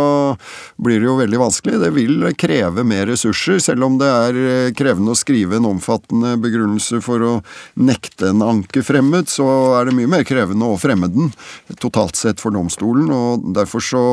[0.83, 1.81] blir det jo veldig vanskelig.
[1.83, 7.01] Det vil kreve mer ressurser, selv om det er krevende å skrive en omfattende begrunnelse
[7.05, 7.33] for å
[7.81, 9.47] nekte en anke fremmet, så
[9.79, 11.33] er det mye mer krevende å fremme den,
[11.81, 13.11] totalt sett for domstolen.
[13.13, 14.05] og Derfor så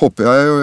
[0.00, 0.56] håper jeg jo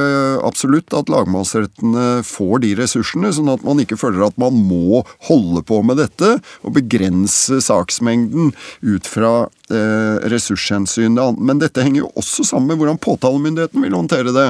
[0.47, 5.63] absolutt at lagmannsrettene får de ressursene, sånn at man ikke føler at man må holde
[5.67, 8.51] på med dette og begrense saksmengden
[8.82, 9.34] ut fra
[9.72, 11.19] eh, ressurshensyn.
[11.38, 14.49] Men dette henger jo også sammen med hvordan påtalemyndigheten vil håndtere det.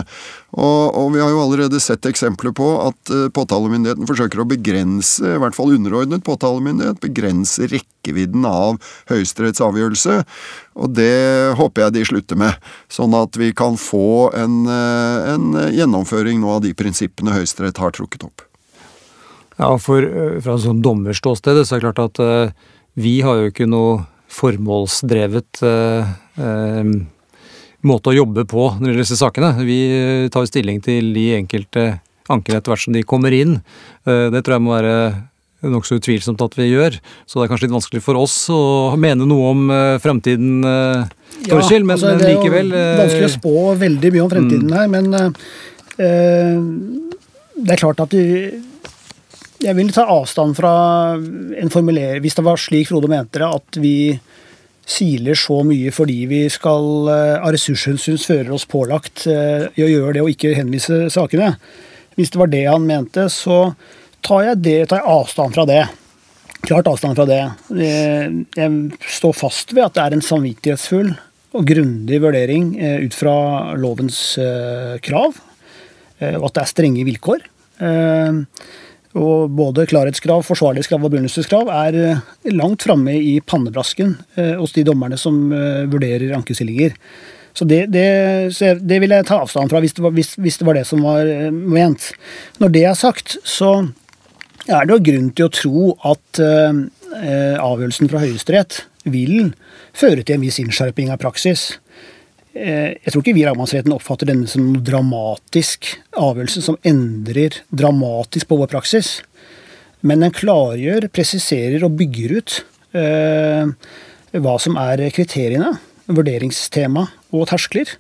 [0.51, 5.23] Og, og, vi har jo allerede sett eksempler på at uh, påtalemyndigheten forsøker å begrense,
[5.23, 8.81] i hvert fall underordnet påtalemyndighet, begrense rekkevidden av
[9.11, 10.17] Høyesteretts avgjørelse.
[10.75, 15.55] Og det håper jeg de slutter med, sånn at vi kan få en, uh, en
[15.71, 18.43] gjennomføring nå av de prinsippene Høyesterett har trukket opp.
[19.55, 22.23] Ja, for uh, Fra en sånn dommerståsted så er det klart at
[22.99, 25.63] vi har jo ikke noe formålsdrevet
[27.87, 29.51] måte å jobbe på når det gjelder disse sakene.
[29.65, 31.85] Vi eh, tar stilling til de enkelte
[32.31, 33.59] ankene etter hvert som de kommer inn.
[34.05, 34.95] Eh, det tror jeg må være
[35.61, 36.97] nokså utvilsomt at vi gjør.
[37.29, 38.61] Så det er kanskje litt vanskelig for oss å
[38.97, 40.63] mene noe om uh, fremtiden,
[41.45, 44.73] Torkjell, men, altså, men likevel Det er vanskelig å spå veldig mye om fremtiden mm.
[44.79, 45.29] her, men uh,
[47.61, 48.57] det er klart at du,
[49.61, 50.73] jeg vil ta avstand fra
[51.13, 53.95] en formulering Hvis det var slik Frode mente det, at vi
[54.91, 59.89] siler så mye fordi vi skal eh, av ressurshensyn fører oss pålagt eh, i å
[59.89, 61.53] gjøre det og ikke henvise sakene.
[62.17, 63.73] Hvis det var det han mente, så
[64.25, 65.81] tar jeg, det, tar jeg avstand fra det.
[66.61, 67.41] Klart avstand fra det.
[67.73, 68.27] Eh,
[68.57, 71.13] jeg står fast ved at det er en samvittighetsfull
[71.51, 73.33] og grundig vurdering ut fra
[73.75, 74.37] lovens
[75.03, 75.33] krav,
[76.21, 77.43] og at det er strenge vilkår.
[79.19, 82.21] Og både klarhetskrav, forsvarlighetskrav og begrunnelseskrav er eh,
[82.55, 86.95] langt framme i pannebrasken eh, hos de dommerne som eh, vurderer ankestillinger.
[87.51, 88.05] Så det, det,
[88.79, 91.03] det, vil jeg ta avstand fra, hvis det, var, hvis, hvis det, var, det som
[91.03, 92.13] var ment.
[92.63, 93.73] Når det er sagt, så
[94.71, 99.51] er det jo grunn til å tro at avgjørelsen fra Høyesterett vil
[99.91, 101.73] føre til en viss innskjerping av praksis.
[102.51, 107.61] Eh, jeg tror ikke vi i lagmannsretten oppfatter denne som noen dramatisk avgjørelse som endrer
[107.71, 109.19] dramatisk på vår praksis.
[110.03, 112.57] Men den klargjør, presiserer og bygger ut
[112.97, 113.71] eh,
[114.41, 115.75] hva som er kriteriene,
[116.11, 117.93] vurderingstema og terskler.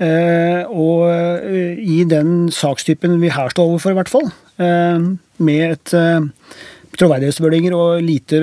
[0.00, 4.30] Eh, og eh, i den sakstypen vi her står overfor, i hvert fall,
[4.62, 5.10] eh,
[5.44, 6.24] med et eh,
[6.96, 8.40] troverdighetsvurderinger og lite,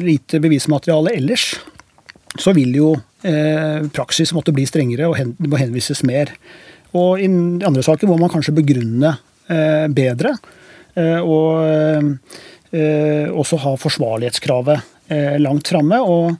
[0.00, 1.50] lite bevismateriale ellers,
[2.38, 6.30] så vil jo praksis måtte bli strengere og det må henvises mer.
[6.96, 9.16] Og i andre saker må man kanskje begrunne
[9.50, 10.36] eh, bedre.
[10.96, 12.08] Eh, og
[12.72, 16.00] eh, også ha forsvarlighetskravet eh, langt framme.
[16.00, 16.32] Og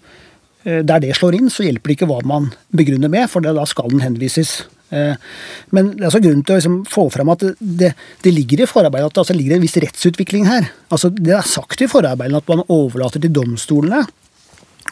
[0.65, 3.67] eh, der det slår inn, så hjelper det ikke hva man begrunner med, for da
[3.69, 4.63] skal den henvises.
[4.89, 7.91] Men det er altså grunn til å liksom få fram at det,
[8.25, 10.71] det, ligger i forarbeidet at det altså ligger en viss rettsutvikling her.
[10.89, 14.01] Altså Det er sagt i forarbeidene at man overlater til domstolene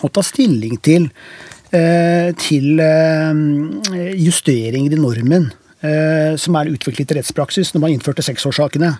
[0.05, 5.49] å ta stilling til, eh, til eh, justeringer i normen
[5.83, 8.93] eh, som er utviklet i rettspraksis når man innførte seksårssakene.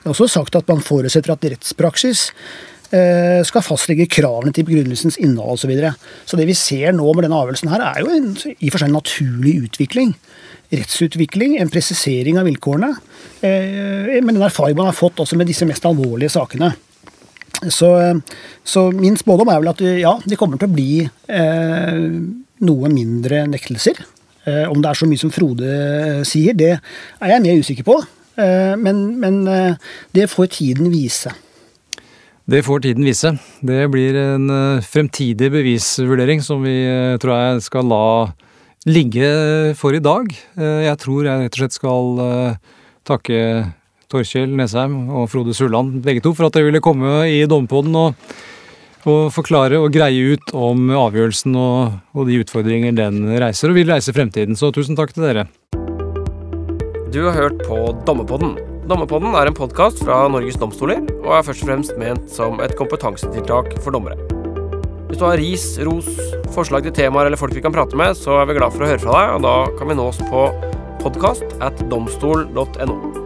[0.00, 2.30] Det er også sagt at man forutsetter at rettspraksis
[2.86, 5.64] skal fastlegge kravene til begrunnelsens innhold osv.
[5.64, 5.88] Så, videre.
[6.22, 8.92] så det vi ser nå med denne avgjørelsen her, er jo en i for seg
[8.92, 10.12] en naturlig utvikling.
[10.70, 12.92] Rettsutvikling, en presisering av vilkårene.
[13.42, 16.76] Men den erfaring man har fått også med disse mest alvorlige sakene.
[17.72, 17.88] Så,
[18.64, 22.02] så, min spådom er vel at ja, det kommer til å bli eh,
[22.66, 24.02] noe mindre nektelser.
[24.46, 25.70] Eh, om det er så mye som Frode
[26.28, 27.96] sier, det er jeg mer usikker på.
[28.36, 31.32] Eh, men, men eh, det får tiden vise.
[32.46, 33.32] Det får tiden vise.
[33.64, 38.06] Det blir en eh, fremtidig bevisvurdering som vi eh, tror jeg skal la
[38.86, 39.30] ligge
[39.74, 40.28] for i dag.
[40.54, 42.20] Jeg tror jeg rett og slett skal
[43.02, 43.38] takke
[44.12, 48.28] Torkjell Nesheim og Frode Sulland, begge to, for at dere ville komme i Dommepodden og,
[49.06, 53.90] og, forklare og greie ut om avgjørelsen og, og, de utfordringer den reiser, og vil
[53.90, 54.58] reise fremtiden.
[54.58, 55.48] Så tusen takk til dere.
[57.10, 58.56] Du har hørt på Dommepodden.
[58.86, 62.76] Dommepodden er en podkast fra Norges domstoler, og er først og fremst ment som et
[62.78, 64.18] kompetansetiltak for dommere.
[65.10, 66.08] Hvis du har ris, ros,
[66.54, 68.90] forslag til temaer eller folk vi kan prate med, så er vi glad for å
[68.92, 70.48] høre fra deg, og da kan vi nås på
[71.02, 73.25] podkast at domstol.no.